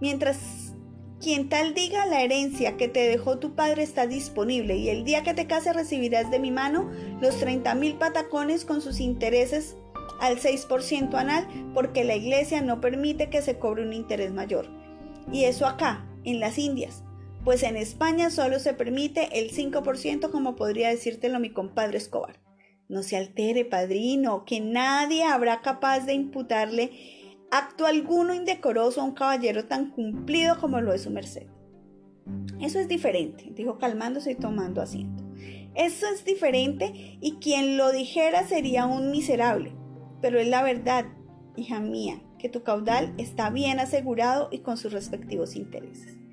Mientras 0.00 0.74
quien 1.20 1.48
tal 1.48 1.74
diga 1.74 2.06
la 2.06 2.22
herencia 2.22 2.76
que 2.76 2.88
te 2.88 3.08
dejó 3.08 3.38
tu 3.38 3.54
padre 3.54 3.82
está 3.82 4.06
disponible 4.06 4.76
y 4.76 4.90
el 4.90 5.04
día 5.04 5.22
que 5.22 5.34
te 5.34 5.46
cases 5.46 5.74
recibirás 5.74 6.30
de 6.30 6.38
mi 6.38 6.50
mano 6.50 6.90
los 7.20 7.38
30 7.38 7.74
mil 7.76 7.94
patacones 7.94 8.64
con 8.64 8.80
sus 8.80 9.00
intereses 9.00 9.76
al 10.20 10.38
6% 10.38 11.14
anual 11.14 11.46
porque 11.72 12.04
la 12.04 12.16
iglesia 12.16 12.60
no 12.60 12.80
permite 12.80 13.30
que 13.30 13.42
se 13.42 13.58
cobre 13.58 13.82
un 13.82 13.92
interés 13.92 14.32
mayor. 14.32 14.68
Y 15.32 15.44
eso 15.44 15.66
acá, 15.66 16.06
en 16.24 16.40
las 16.40 16.58
Indias, 16.58 17.02
pues 17.44 17.62
en 17.62 17.76
España 17.76 18.30
solo 18.30 18.58
se 18.58 18.74
permite 18.74 19.38
el 19.38 19.50
5% 19.50 20.30
como 20.30 20.56
podría 20.56 20.88
decírtelo 20.88 21.40
mi 21.40 21.50
compadre 21.50 21.98
Escobar. 21.98 22.43
No 22.88 23.02
se 23.02 23.16
altere, 23.16 23.64
padrino, 23.64 24.44
que 24.44 24.60
nadie 24.60 25.24
habrá 25.24 25.62
capaz 25.62 26.00
de 26.00 26.14
imputarle 26.14 26.90
acto 27.50 27.86
alguno 27.86 28.34
indecoroso 28.34 29.00
a 29.00 29.04
un 29.04 29.14
caballero 29.14 29.66
tan 29.66 29.90
cumplido 29.90 30.58
como 30.60 30.80
lo 30.80 30.92
es 30.92 31.02
su 31.02 31.10
merced. 31.10 31.46
Eso 32.60 32.78
es 32.78 32.88
diferente, 32.88 33.52
dijo 33.54 33.78
calmándose 33.78 34.32
y 34.32 34.36
tomando 34.36 34.82
asiento. 34.82 35.24
Eso 35.74 36.06
es 36.06 36.24
diferente 36.24 37.18
y 37.20 37.36
quien 37.40 37.76
lo 37.76 37.90
dijera 37.90 38.46
sería 38.46 38.86
un 38.86 39.10
miserable. 39.10 39.72
Pero 40.20 40.38
es 40.38 40.48
la 40.48 40.62
verdad, 40.62 41.06
hija 41.56 41.80
mía, 41.80 42.22
que 42.38 42.48
tu 42.48 42.62
caudal 42.62 43.14
está 43.18 43.50
bien 43.50 43.80
asegurado 43.80 44.48
y 44.50 44.58
con 44.58 44.76
sus 44.76 44.92
respectivos 44.92 45.56
intereses 45.56 46.23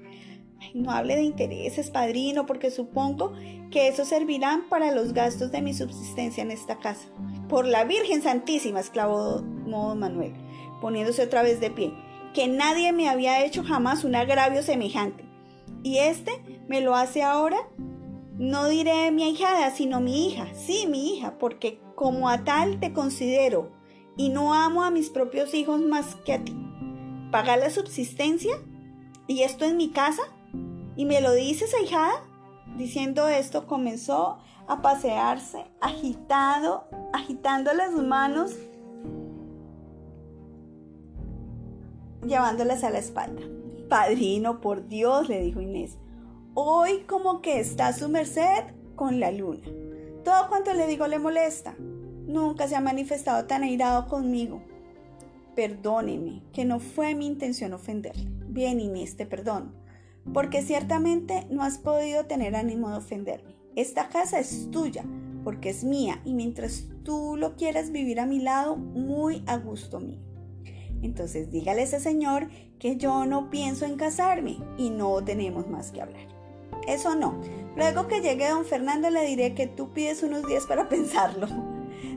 no 0.73 0.91
hable 0.91 1.15
de 1.15 1.23
intereses, 1.23 1.89
padrino, 1.89 2.45
porque 2.45 2.71
supongo 2.71 3.33
que 3.71 3.87
eso 3.87 4.05
servirán 4.05 4.69
para 4.69 4.91
los 4.91 5.13
gastos 5.13 5.51
de 5.51 5.61
mi 5.61 5.73
subsistencia 5.73 6.43
en 6.43 6.51
esta 6.51 6.79
casa. 6.79 7.07
Por 7.49 7.65
la 7.65 7.83
Virgen 7.83 8.21
Santísima, 8.21 8.79
exclamó 8.79 9.41
Modo 9.65 9.95
Manuel, 9.95 10.33
poniéndose 10.81 11.23
otra 11.23 11.43
vez 11.43 11.59
de 11.59 11.71
pie, 11.71 11.93
que 12.33 12.47
nadie 12.47 12.93
me 12.93 13.09
había 13.09 13.43
hecho 13.43 13.63
jamás 13.63 14.03
un 14.03 14.15
agravio 14.15 14.63
semejante. 14.63 15.25
¿Y 15.83 15.97
este 15.97 16.31
me 16.67 16.81
lo 16.81 16.95
hace 16.95 17.23
ahora? 17.23 17.57
No 18.37 18.67
diré 18.67 19.11
mi 19.11 19.23
ahijada, 19.23 19.71
sino 19.71 19.99
mi 19.99 20.27
hija, 20.27 20.47
sí, 20.53 20.85
mi 20.87 21.13
hija, 21.13 21.37
porque 21.37 21.79
como 21.95 22.29
a 22.29 22.43
tal 22.43 22.79
te 22.79 22.93
considero 22.93 23.71
y 24.17 24.29
no 24.29 24.53
amo 24.53 24.83
a 24.83 24.91
mis 24.91 25.09
propios 25.09 25.53
hijos 25.53 25.81
más 25.81 26.15
que 26.25 26.33
a 26.33 26.43
ti. 26.43 26.55
¿Pagar 27.31 27.59
la 27.59 27.69
subsistencia? 27.69 28.55
¿Y 29.27 29.43
esto 29.43 29.65
en 29.65 29.77
mi 29.77 29.89
casa? 29.89 30.21
¿Y 30.95 31.05
me 31.05 31.21
lo 31.21 31.33
dices, 31.33 31.73
ahijada? 31.73 32.23
Diciendo 32.77 33.27
esto, 33.27 33.65
comenzó 33.65 34.39
a 34.67 34.81
pasearse, 34.81 35.65
agitado, 35.79 36.85
agitando 37.13 37.73
las 37.73 37.91
manos, 37.91 38.55
llevándolas 42.25 42.83
a 42.83 42.89
la 42.89 42.99
espalda. 42.99 43.41
Padrino, 43.89 44.61
por 44.61 44.87
Dios, 44.87 45.27
le 45.29 45.41
dijo 45.41 45.61
Inés, 45.61 45.97
hoy 46.53 47.03
como 47.07 47.41
que 47.41 47.59
está 47.59 47.93
su 47.93 48.09
merced 48.09 48.63
con 48.95 49.19
la 49.19 49.31
luna. 49.31 49.67
Todo 50.23 50.49
cuanto 50.49 50.73
le 50.73 50.87
digo 50.87 51.07
le 51.07 51.19
molesta. 51.19 51.75
Nunca 51.79 52.67
se 52.67 52.75
ha 52.75 52.81
manifestado 52.81 53.45
tan 53.45 53.63
airado 53.63 54.07
conmigo. 54.07 54.61
Perdóneme, 55.55 56.43
que 56.53 56.63
no 56.63 56.79
fue 56.79 57.15
mi 57.15 57.25
intención 57.27 57.73
ofenderle. 57.73 58.27
Bien, 58.47 58.79
Inés, 58.79 59.17
te 59.17 59.25
perdono 59.25 59.80
porque 60.33 60.61
ciertamente 60.61 61.47
no 61.49 61.63
has 61.63 61.77
podido 61.77 62.25
tener 62.25 62.55
ánimo 62.55 62.89
de 62.89 62.97
ofenderme. 62.97 63.55
Esta 63.75 64.09
casa 64.09 64.39
es 64.39 64.69
tuya, 64.71 65.03
porque 65.43 65.69
es 65.69 65.83
mía, 65.83 66.21
y 66.25 66.33
mientras 66.33 66.87
tú 67.03 67.35
lo 67.37 67.55
quieras 67.55 67.91
vivir 67.91 68.19
a 68.19 68.25
mi 68.25 68.39
lado, 68.39 68.75
muy 68.75 69.43
a 69.47 69.57
gusto 69.57 69.99
mío. 69.99 70.19
Entonces 71.01 71.49
dígale 71.51 71.81
a 71.81 71.85
ese 71.85 71.99
señor 71.99 72.49
que 72.79 72.97
yo 72.97 73.25
no 73.25 73.49
pienso 73.49 73.85
en 73.85 73.95
casarme 73.95 74.57
y 74.77 74.89
no 74.89 75.23
tenemos 75.23 75.67
más 75.67 75.91
que 75.91 76.01
hablar. 76.01 76.27
Eso 76.87 77.15
no. 77.15 77.39
Luego 77.75 78.07
que 78.07 78.21
llegue 78.21 78.49
don 78.49 78.65
Fernando 78.65 79.09
le 79.09 79.25
diré 79.25 79.53
que 79.53 79.67
tú 79.67 79.93
pides 79.93 80.23
unos 80.23 80.47
días 80.47 80.65
para 80.65 80.89
pensarlo. 80.89 81.47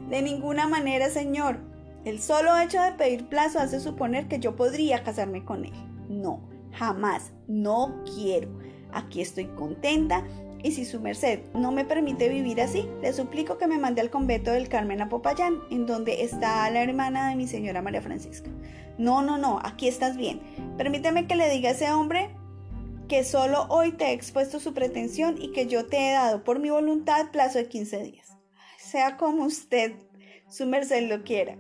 De 0.09 0.23
ninguna 0.23 0.69
manera, 0.69 1.11
señor. 1.11 1.59
El 2.05 2.21
solo 2.21 2.59
hecho 2.59 2.83
de 2.83 2.93
pedir 2.93 3.29
plazo 3.29 3.59
hace 3.59 3.81
suponer 3.81 4.29
que 4.29 4.39
yo 4.39 4.57
podría 4.57 5.03
casarme 5.03 5.45
con 5.45 5.65
él. 5.65 5.73
No, 6.09 6.41
jamás. 6.79 7.33
No 7.47 8.03
quiero. 8.15 8.49
Aquí 8.93 9.21
estoy 9.21 9.47
contenta 9.47 10.25
y 10.63 10.73
si 10.73 10.87
su 10.87 10.99
merced 10.99 11.41
no 11.53 11.73
me 11.73 11.85
permite 11.85 12.29
vivir 12.29 12.61
así, 12.61 12.89
le 13.03 13.13
suplico 13.13 13.59
que 13.59 13.67
me 13.67 13.77
mande 13.77 14.01
al 14.01 14.09
convento 14.09 14.51
del 14.51 14.71
Carmen 14.71 15.03
a 15.03 15.11
Popayán, 15.11 15.59
en 15.71 15.85
donde 15.85 16.23
está 16.23 16.71
la 16.71 16.83
hermana 16.83 17.29
de 17.29 17.37
mi 17.37 17.47
señora 17.47 17.83
María 17.83 18.01
Francisca. 18.01 18.51
No, 18.97 19.21
no, 19.21 19.37
no, 19.37 19.59
aquí 19.63 19.89
estás 19.89 20.17
bien. 20.17 20.41
Permíteme 20.79 21.27
que 21.27 21.37
le 21.37 21.51
diga 21.51 21.69
a 21.69 21.73
ese 21.73 21.93
hombre 21.93 22.31
que 23.09 23.25
solo 23.25 23.67
hoy 23.69 23.93
te 23.93 24.07
he 24.07 24.13
expuesto 24.13 24.59
su 24.59 24.73
pretensión 24.73 25.37
y 25.39 25.53
que 25.53 25.67
yo 25.67 25.85
te 25.87 25.99
he 25.99 26.13
dado 26.13 26.45
por 26.45 26.59
mi 26.59 26.71
voluntad 26.71 27.31
plazo 27.31 27.59
de 27.59 27.69
15 27.69 28.03
días. 28.03 28.39
Sea 28.79 29.19
como 29.19 29.45
usted, 29.45 29.93
su 30.49 30.65
merced 30.67 31.11
lo 31.11 31.25
quiera, 31.25 31.59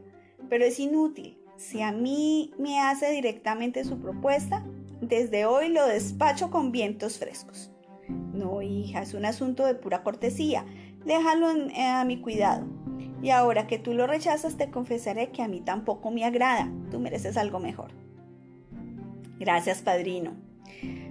pero 0.48 0.64
es 0.64 0.80
inútil. 0.80 1.38
Si 1.58 1.82
a 1.82 1.92
mí 1.92 2.52
me 2.58 2.80
hace 2.80 3.10
directamente 3.10 3.84
su 3.84 4.00
propuesta, 4.00 4.64
desde 5.08 5.46
hoy 5.46 5.68
lo 5.68 5.86
despacho 5.86 6.50
con 6.50 6.72
vientos 6.72 7.18
frescos. 7.18 7.70
No, 8.08 8.62
hija, 8.62 9.02
es 9.02 9.14
un 9.14 9.24
asunto 9.24 9.64
de 9.64 9.74
pura 9.74 10.02
cortesía. 10.02 10.64
Déjalo 11.04 11.50
eh, 11.50 11.86
a 11.86 12.04
mi 12.04 12.20
cuidado. 12.20 12.66
Y 13.22 13.30
ahora 13.30 13.66
que 13.66 13.78
tú 13.78 13.94
lo 13.94 14.06
rechazas, 14.06 14.56
te 14.56 14.70
confesaré 14.70 15.30
que 15.30 15.42
a 15.42 15.48
mí 15.48 15.60
tampoco 15.60 16.10
me 16.10 16.24
agrada. 16.24 16.70
Tú 16.90 17.00
mereces 17.00 17.36
algo 17.36 17.58
mejor. 17.58 17.90
Gracias, 19.38 19.82
padrino. 19.82 20.32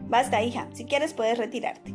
Basta, 0.07 0.43
hija. 0.43 0.67
Si 0.73 0.85
quieres, 0.85 1.13
puedes 1.13 1.37
retirarte. 1.37 1.93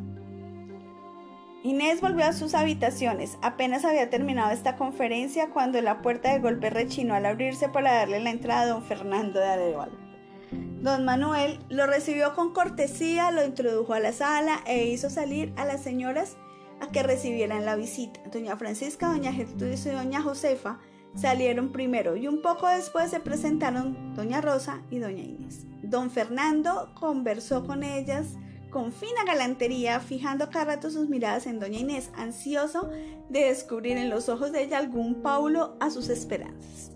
Inés 1.62 2.00
volvió 2.00 2.24
a 2.24 2.32
sus 2.32 2.54
habitaciones. 2.54 3.36
Apenas 3.42 3.84
había 3.84 4.10
terminado 4.10 4.52
esta 4.52 4.76
conferencia 4.76 5.50
cuando 5.50 5.80
la 5.82 6.02
puerta 6.02 6.32
de 6.32 6.38
golpe 6.38 6.70
rechinó 6.70 7.14
al 7.14 7.26
abrirse 7.26 7.68
para 7.68 7.94
darle 7.94 8.20
la 8.20 8.30
entrada 8.30 8.62
a 8.62 8.66
don 8.66 8.82
Fernando 8.84 9.40
de 9.40 9.46
Arevalo. 9.46 10.07
Don 10.52 11.04
Manuel 11.04 11.58
lo 11.68 11.86
recibió 11.86 12.34
con 12.34 12.52
cortesía, 12.52 13.30
lo 13.30 13.44
introdujo 13.44 13.94
a 13.94 14.00
la 14.00 14.12
sala 14.12 14.60
e 14.66 14.86
hizo 14.86 15.10
salir 15.10 15.52
a 15.56 15.64
las 15.64 15.82
señoras 15.82 16.36
a 16.80 16.90
que 16.90 17.02
recibieran 17.02 17.64
la 17.64 17.76
visita. 17.76 18.20
Doña 18.32 18.56
Francisca, 18.56 19.08
doña 19.08 19.32
Gertrudis 19.32 19.86
y 19.86 19.90
doña 19.90 20.22
Josefa 20.22 20.78
salieron 21.14 21.72
primero 21.72 22.16
y 22.16 22.28
un 22.28 22.42
poco 22.42 22.68
después 22.68 23.10
se 23.10 23.20
presentaron 23.20 24.14
doña 24.14 24.40
Rosa 24.40 24.82
y 24.90 24.98
doña 24.98 25.22
Inés. 25.22 25.66
Don 25.82 26.10
Fernando 26.10 26.92
conversó 26.94 27.66
con 27.66 27.82
ellas 27.82 28.36
con 28.70 28.92
fina 28.92 29.24
galantería, 29.26 29.98
fijando 29.98 30.50
cada 30.50 30.76
rato 30.76 30.90
sus 30.90 31.08
miradas 31.08 31.46
en 31.46 31.58
doña 31.58 31.78
Inés, 31.78 32.10
ansioso 32.14 32.90
de 33.30 33.44
descubrir 33.44 33.96
en 33.96 34.10
los 34.10 34.28
ojos 34.28 34.52
de 34.52 34.62
ella 34.62 34.78
algún 34.78 35.22
paulo 35.22 35.76
a 35.80 35.90
sus 35.90 36.10
esperanzas. 36.10 36.92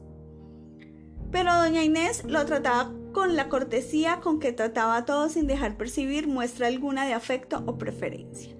Pero 1.30 1.54
doña 1.54 1.82
Inés 1.82 2.24
lo 2.24 2.44
trataba 2.44 2.92
con 3.12 3.36
la 3.36 3.48
cortesía 3.48 4.20
con 4.20 4.40
que 4.40 4.52
trataba 4.52 4.96
a 4.96 5.04
todos 5.04 5.32
sin 5.32 5.46
dejar 5.46 5.76
percibir 5.76 6.26
muestra 6.26 6.66
alguna 6.66 7.06
de 7.06 7.12
afecto 7.12 7.62
o 7.66 7.78
preferencia. 7.78 8.56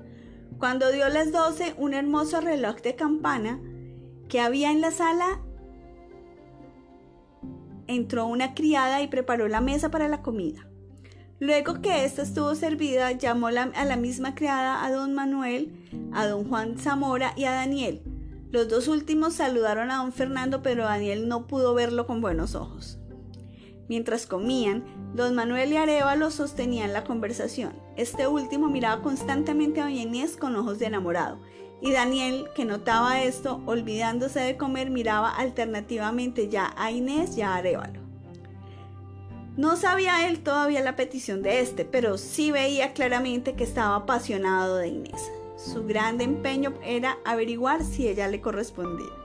Cuando 0.58 0.92
dio 0.92 1.08
las 1.08 1.32
doce, 1.32 1.74
un 1.76 1.94
hermoso 1.94 2.40
reloj 2.40 2.76
de 2.82 2.94
campana 2.94 3.60
que 4.28 4.40
había 4.40 4.70
en 4.70 4.80
la 4.80 4.90
sala 4.90 5.40
entró 7.86 8.26
una 8.26 8.54
criada 8.54 9.02
y 9.02 9.08
preparó 9.08 9.48
la 9.48 9.60
mesa 9.60 9.90
para 9.90 10.08
la 10.08 10.22
comida. 10.22 10.68
Luego 11.40 11.82
que 11.82 12.04
ésta 12.04 12.22
estuvo 12.22 12.54
servida, 12.54 13.10
llamó 13.10 13.48
a 13.48 13.84
la 13.84 13.96
misma 13.96 14.36
criada 14.36 14.84
a 14.84 14.92
don 14.92 15.12
Manuel, 15.12 15.72
a 16.12 16.26
don 16.26 16.48
Juan 16.48 16.78
Zamora 16.78 17.32
y 17.36 17.44
a 17.44 17.50
Daniel. 17.50 18.02
Los 18.52 18.68
dos 18.68 18.86
últimos 18.86 19.34
saludaron 19.34 19.90
a 19.90 19.96
don 19.96 20.12
Fernando, 20.12 20.62
pero 20.62 20.84
Daniel 20.84 21.26
no 21.26 21.48
pudo 21.48 21.74
verlo 21.74 22.06
con 22.06 22.20
buenos 22.20 22.54
ojos. 22.54 23.00
Mientras 23.92 24.24
comían, 24.24 24.84
don 25.14 25.34
Manuel 25.34 25.70
y 25.70 25.76
Arevalo 25.76 26.30
sostenían 26.30 26.94
la 26.94 27.04
conversación. 27.04 27.74
Este 27.98 28.26
último 28.26 28.70
miraba 28.70 29.02
constantemente 29.02 29.82
a 29.82 29.84
doña 29.84 30.00
Inés 30.00 30.38
con 30.38 30.56
ojos 30.56 30.78
de 30.78 30.86
enamorado, 30.86 31.38
y 31.82 31.92
Daniel, 31.92 32.46
que 32.54 32.64
notaba 32.64 33.20
esto, 33.20 33.60
olvidándose 33.66 34.40
de 34.40 34.56
comer, 34.56 34.88
miraba 34.88 35.28
alternativamente 35.28 36.48
ya 36.48 36.72
a 36.78 36.90
Inés 36.90 37.36
y 37.36 37.42
a 37.42 37.54
Arevalo. 37.54 38.00
No 39.58 39.76
sabía 39.76 40.26
él 40.26 40.42
todavía 40.42 40.80
la 40.80 40.96
petición 40.96 41.42
de 41.42 41.60
este, 41.60 41.84
pero 41.84 42.16
sí 42.16 42.50
veía 42.50 42.94
claramente 42.94 43.52
que 43.52 43.64
estaba 43.64 43.96
apasionado 43.96 44.78
de 44.78 44.88
Inés. 44.88 45.30
Su 45.58 45.84
grande 45.84 46.24
empeño 46.24 46.72
era 46.82 47.18
averiguar 47.26 47.84
si 47.84 48.08
ella 48.08 48.26
le 48.28 48.40
correspondía. 48.40 49.21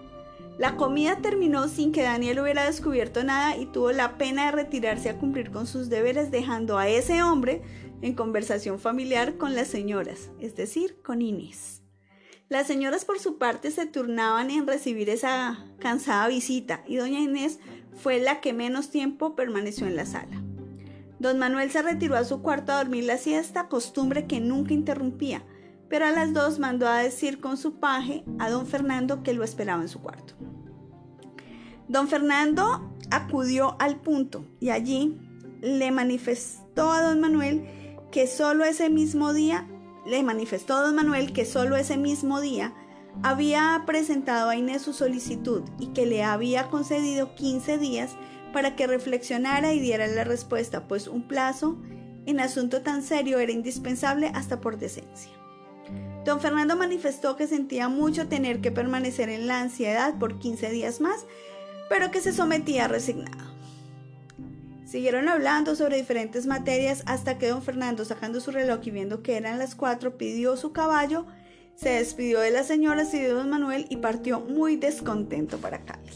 La 0.58 0.76
comida 0.76 1.18
terminó 1.22 1.68
sin 1.68 1.92
que 1.92 2.02
Daniel 2.02 2.40
hubiera 2.40 2.66
descubierto 2.66 3.24
nada 3.24 3.56
y 3.58 3.68
tuvo 3.68 3.92
la 3.92 4.18
pena 4.18 4.46
de 4.46 4.52
retirarse 4.52 5.10
a 5.10 5.18
cumplir 5.20 5.52
con 5.52 5.68
sus 5.68 5.88
deberes 5.88 6.32
dejando 6.32 6.80
a 6.80 6.88
ese 6.88 7.22
hombre 7.22 7.62
en 8.02 8.16
conversación 8.16 8.80
familiar 8.80 9.38
con 9.38 9.54
las 9.54 9.68
señoras, 9.68 10.32
es 10.40 10.56
decir, 10.56 11.00
con 11.04 11.22
Inés. 11.22 11.84
Las 12.50 12.66
señoras 12.66 13.06
por 13.06 13.20
su 13.20 13.38
parte 13.38 13.70
se 13.70 13.86
turnaban 13.86 14.50
en 14.50 14.66
recibir 14.66 15.10
esa 15.10 15.66
cansada 15.80 16.28
visita 16.28 16.82
y 16.88 16.96
doña 16.96 17.20
Inés 17.20 17.60
fue 17.94 18.20
la 18.20 18.42
que 18.42 18.54
menos 18.54 18.90
tiempo 18.90 19.36
permaneció 19.36 19.86
en 19.86 19.96
la 19.96 20.06
sala. 20.06 20.42
Don 21.20 21.38
Manuel 21.38 21.70
se 21.72 21.82
retiró 21.82 22.16
a 22.16 22.24
su 22.24 22.42
cuarto 22.42 22.72
a 22.72 22.78
dormir 22.78 23.04
la 23.04 23.18
siesta, 23.18 23.68
costumbre 23.68 24.28
que 24.28 24.40
nunca 24.40 24.74
interrumpía, 24.74 25.44
pero 25.90 26.06
a 26.06 26.12
las 26.12 26.34
dos 26.34 26.60
mandó 26.60 26.88
a 26.88 26.98
decir 26.98 27.40
con 27.40 27.58
su 27.58 27.80
paje 27.80 28.24
a 28.40 28.50
don 28.50 28.66
Fernando 28.66 29.24
que 29.24 29.34
lo 29.34 29.44
esperaba 29.44 29.82
en 29.82 29.90
su 29.90 30.02
cuarto. 30.02 30.34
Don 31.88 32.08
Fernando 32.08 32.94
acudió 33.12 33.76
al 33.80 33.98
punto 33.98 34.46
y 34.60 34.70
allí 34.70 35.18
le 35.62 35.92
manifestó 35.92 36.92
a 36.92 37.02
don 37.02 37.20
Manuel 37.20 37.66
que 38.12 38.28
solo 38.28 38.66
ese 38.66 38.90
mismo 38.90 39.34
día, 39.34 39.68
le 40.06 40.24
manifestó 40.24 40.76
a 40.76 40.82
don 40.82 40.96
Manuel 40.96 41.34
que 41.34 41.46
solo 41.46 41.76
ese 41.76 41.98
mismo 41.98 42.42
día 42.42 42.74
había 43.24 43.84
presentado 43.86 44.50
a 44.50 44.56
Inés 44.56 44.82
su 44.82 44.94
solicitud 44.94 45.64
y 45.80 45.88
que 45.88 46.06
le 46.06 46.24
había 46.24 46.70
concedido 46.70 47.36
15 47.36 47.78
días 47.78 48.16
para 48.54 48.76
que 48.76 48.88
reflexionara 48.88 49.74
y 49.74 49.80
diera 49.80 50.08
la 50.08 50.24
respuesta, 50.24 50.88
pues 50.88 51.08
un 51.08 51.28
plazo 51.28 51.78
en 52.26 52.40
asunto 52.40 52.82
tan 52.82 53.02
serio 53.02 53.40
era 53.40 53.52
indispensable 53.52 54.32
hasta 54.34 54.62
por 54.62 54.78
decencia. 54.78 55.32
Don 56.28 56.42
Fernando 56.42 56.76
manifestó 56.76 57.38
que 57.38 57.48
sentía 57.48 57.88
mucho 57.88 58.28
tener 58.28 58.60
que 58.60 58.70
permanecer 58.70 59.30
en 59.30 59.48
la 59.48 59.62
ansiedad 59.62 60.20
por 60.20 60.40
15 60.40 60.70
días 60.72 61.00
más, 61.00 61.26
pero 61.88 62.12
que 62.12 62.20
se 62.20 62.34
sometía 62.34 62.90
resignado. 62.90 63.46
Siguieron 64.86 65.30
hablando 65.30 65.74
sobre 65.78 65.96
diferentes 65.96 66.46
materias 66.46 67.02
hasta 67.06 67.38
que 67.38 67.48
don 67.48 67.62
Fernando, 67.62 68.04
sacando 68.04 68.42
su 68.42 68.52
reloj 68.52 68.82
y 68.84 68.92
viendo 68.92 69.24
que 69.24 69.38
eran 69.38 69.58
las 69.58 69.74
cuatro, 69.74 70.18
pidió 70.18 70.58
su 70.58 70.74
caballo, 70.74 71.26
se 71.76 71.92
despidió 71.92 72.42
de 72.42 72.52
las 72.52 72.68
señoras 72.68 73.14
y 73.14 73.20
de 73.20 73.30
don 73.30 73.50
Manuel 73.50 73.86
y 73.90 73.96
partió 73.96 74.42
muy 74.42 74.76
descontento 74.76 75.60
para 75.60 75.86
Cali. 75.86 76.12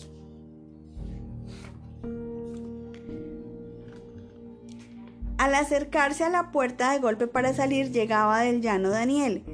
Al 5.38 5.56
acercarse 5.56 6.26
a 6.26 6.30
la 6.30 6.52
puerta 6.52 6.92
de 6.92 7.00
golpe 7.00 7.28
para 7.28 7.54
salir, 7.54 7.94
llegaba 7.94 8.42
del 8.42 8.60
llano 8.60 8.90
Daniel 8.90 9.46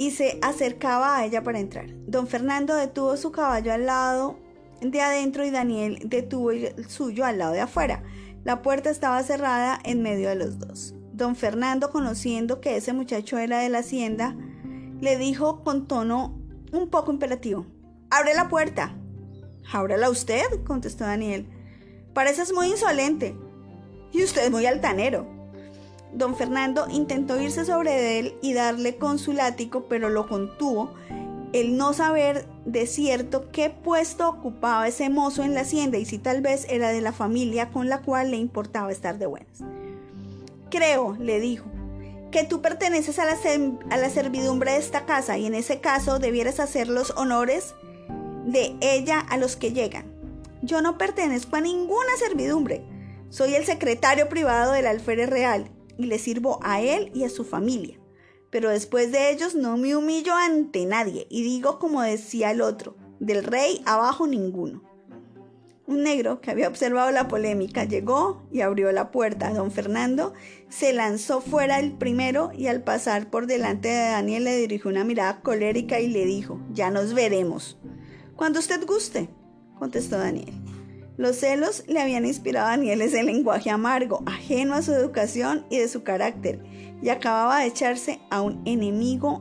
y 0.00 0.12
se 0.12 0.38
acercaba 0.40 1.18
a 1.18 1.26
ella 1.26 1.42
para 1.42 1.60
entrar. 1.60 1.90
Don 2.06 2.26
Fernando 2.26 2.74
detuvo 2.74 3.18
su 3.18 3.32
caballo 3.32 3.70
al 3.70 3.84
lado 3.84 4.38
de 4.80 5.02
adentro 5.02 5.44
y 5.44 5.50
Daniel 5.50 5.98
detuvo 6.06 6.52
el 6.52 6.88
suyo 6.88 7.26
al 7.26 7.36
lado 7.36 7.52
de 7.52 7.60
afuera. 7.60 8.02
La 8.42 8.62
puerta 8.62 8.88
estaba 8.88 9.22
cerrada 9.22 9.78
en 9.84 10.00
medio 10.00 10.30
de 10.30 10.36
los 10.36 10.58
dos. 10.58 10.94
Don 11.12 11.36
Fernando, 11.36 11.90
conociendo 11.90 12.62
que 12.62 12.78
ese 12.78 12.94
muchacho 12.94 13.36
era 13.36 13.58
de 13.58 13.68
la 13.68 13.80
hacienda, 13.80 14.34
le 15.02 15.18
dijo 15.18 15.62
con 15.64 15.86
tono 15.86 16.40
un 16.72 16.88
poco 16.88 17.12
imperativo, 17.12 17.66
Abre 18.08 18.32
la 18.34 18.48
puerta. 18.48 18.96
Ábrala 19.70 20.08
usted, 20.08 20.64
contestó 20.64 21.04
Daniel. 21.04 21.46
Pareces 22.14 22.54
muy 22.54 22.68
insolente. 22.68 23.36
Y 24.12 24.24
usted 24.24 24.46
es 24.46 24.50
muy 24.50 24.64
altanero. 24.64 25.39
Don 26.12 26.36
Fernando 26.36 26.86
intentó 26.90 27.40
irse 27.40 27.64
sobre 27.64 28.18
él 28.18 28.34
y 28.42 28.52
darle 28.52 28.96
con 28.96 29.18
su 29.18 29.32
látigo, 29.32 29.86
pero 29.88 30.08
lo 30.08 30.28
contuvo 30.28 30.92
el 31.52 31.76
no 31.76 31.92
saber 31.92 32.46
de 32.64 32.86
cierto 32.86 33.50
qué 33.50 33.70
puesto 33.70 34.28
ocupaba 34.28 34.86
ese 34.86 35.10
mozo 35.10 35.42
en 35.42 35.54
la 35.54 35.62
hacienda 35.62 35.98
y 35.98 36.04
si 36.04 36.18
tal 36.18 36.42
vez 36.42 36.66
era 36.68 36.90
de 36.90 37.00
la 37.00 37.12
familia 37.12 37.70
con 37.70 37.88
la 37.88 38.02
cual 38.02 38.30
le 38.30 38.36
importaba 38.36 38.92
estar 38.92 39.18
de 39.18 39.26
buenas. 39.26 39.58
Creo, 40.70 41.16
le 41.18 41.40
dijo, 41.40 41.66
que 42.30 42.44
tú 42.44 42.62
perteneces 42.62 43.18
a 43.18 43.24
la, 43.24 43.36
a 43.90 43.96
la 43.96 44.10
servidumbre 44.10 44.72
de 44.72 44.78
esta 44.78 45.04
casa 45.06 45.38
y 45.38 45.46
en 45.46 45.54
ese 45.54 45.80
caso 45.80 46.20
debieras 46.20 46.60
hacer 46.60 46.88
los 46.88 47.10
honores 47.16 47.74
de 48.44 48.76
ella 48.80 49.18
a 49.18 49.36
los 49.36 49.56
que 49.56 49.72
llegan. 49.72 50.04
Yo 50.62 50.82
no 50.82 50.98
pertenezco 50.98 51.56
a 51.56 51.60
ninguna 51.60 52.16
servidumbre 52.18 52.84
Soy 53.30 53.54
el 53.54 53.64
secretario 53.64 54.28
privado 54.28 54.72
del 54.72 54.88
alférez 54.88 55.30
real 55.30 55.70
y 56.00 56.06
le 56.06 56.18
sirvo 56.18 56.58
a 56.62 56.80
él 56.80 57.10
y 57.14 57.24
a 57.24 57.28
su 57.28 57.44
familia. 57.44 58.00
Pero 58.50 58.70
después 58.70 59.12
de 59.12 59.30
ellos 59.30 59.54
no 59.54 59.76
me 59.76 59.94
humillo 59.94 60.34
ante 60.34 60.86
nadie 60.86 61.26
y 61.30 61.42
digo 61.42 61.78
como 61.78 62.02
decía 62.02 62.50
el 62.50 62.62
otro, 62.62 62.96
del 63.20 63.44
rey 63.44 63.82
abajo 63.84 64.26
ninguno. 64.26 64.82
Un 65.86 66.04
negro 66.04 66.40
que 66.40 66.50
había 66.50 66.68
observado 66.68 67.10
la 67.10 67.28
polémica 67.28 67.84
llegó 67.84 68.46
y 68.52 68.60
abrió 68.60 68.92
la 68.92 69.10
puerta. 69.10 69.52
Don 69.52 69.72
Fernando 69.72 70.32
se 70.68 70.92
lanzó 70.92 71.40
fuera 71.40 71.80
el 71.80 71.92
primero 71.92 72.52
y 72.56 72.68
al 72.68 72.84
pasar 72.84 73.28
por 73.28 73.46
delante 73.46 73.88
de 73.88 74.10
Daniel 74.10 74.44
le 74.44 74.56
dirigió 74.56 74.88
una 74.88 75.02
mirada 75.02 75.40
colérica 75.42 75.98
y 75.98 76.06
le 76.06 76.24
dijo, 76.24 76.60
ya 76.72 76.90
nos 76.90 77.12
veremos. 77.12 77.76
Cuando 78.36 78.60
usted 78.60 78.86
guste, 78.86 79.28
contestó 79.78 80.16
Daniel. 80.16 80.54
Los 81.20 81.36
celos 81.36 81.84
le 81.86 82.00
habían 82.00 82.24
inspirado 82.24 82.68
a 82.68 82.70
Daniel 82.70 83.02
ese 83.02 83.22
lenguaje 83.22 83.68
amargo, 83.68 84.22
ajeno 84.24 84.72
a 84.72 84.80
su 84.80 84.94
educación 84.94 85.66
y 85.68 85.76
de 85.76 85.86
su 85.86 86.02
carácter, 86.02 86.64
y 87.02 87.10
acababa 87.10 87.60
de 87.60 87.66
echarse 87.66 88.20
a 88.30 88.40
un 88.40 88.62
enemigo 88.64 89.38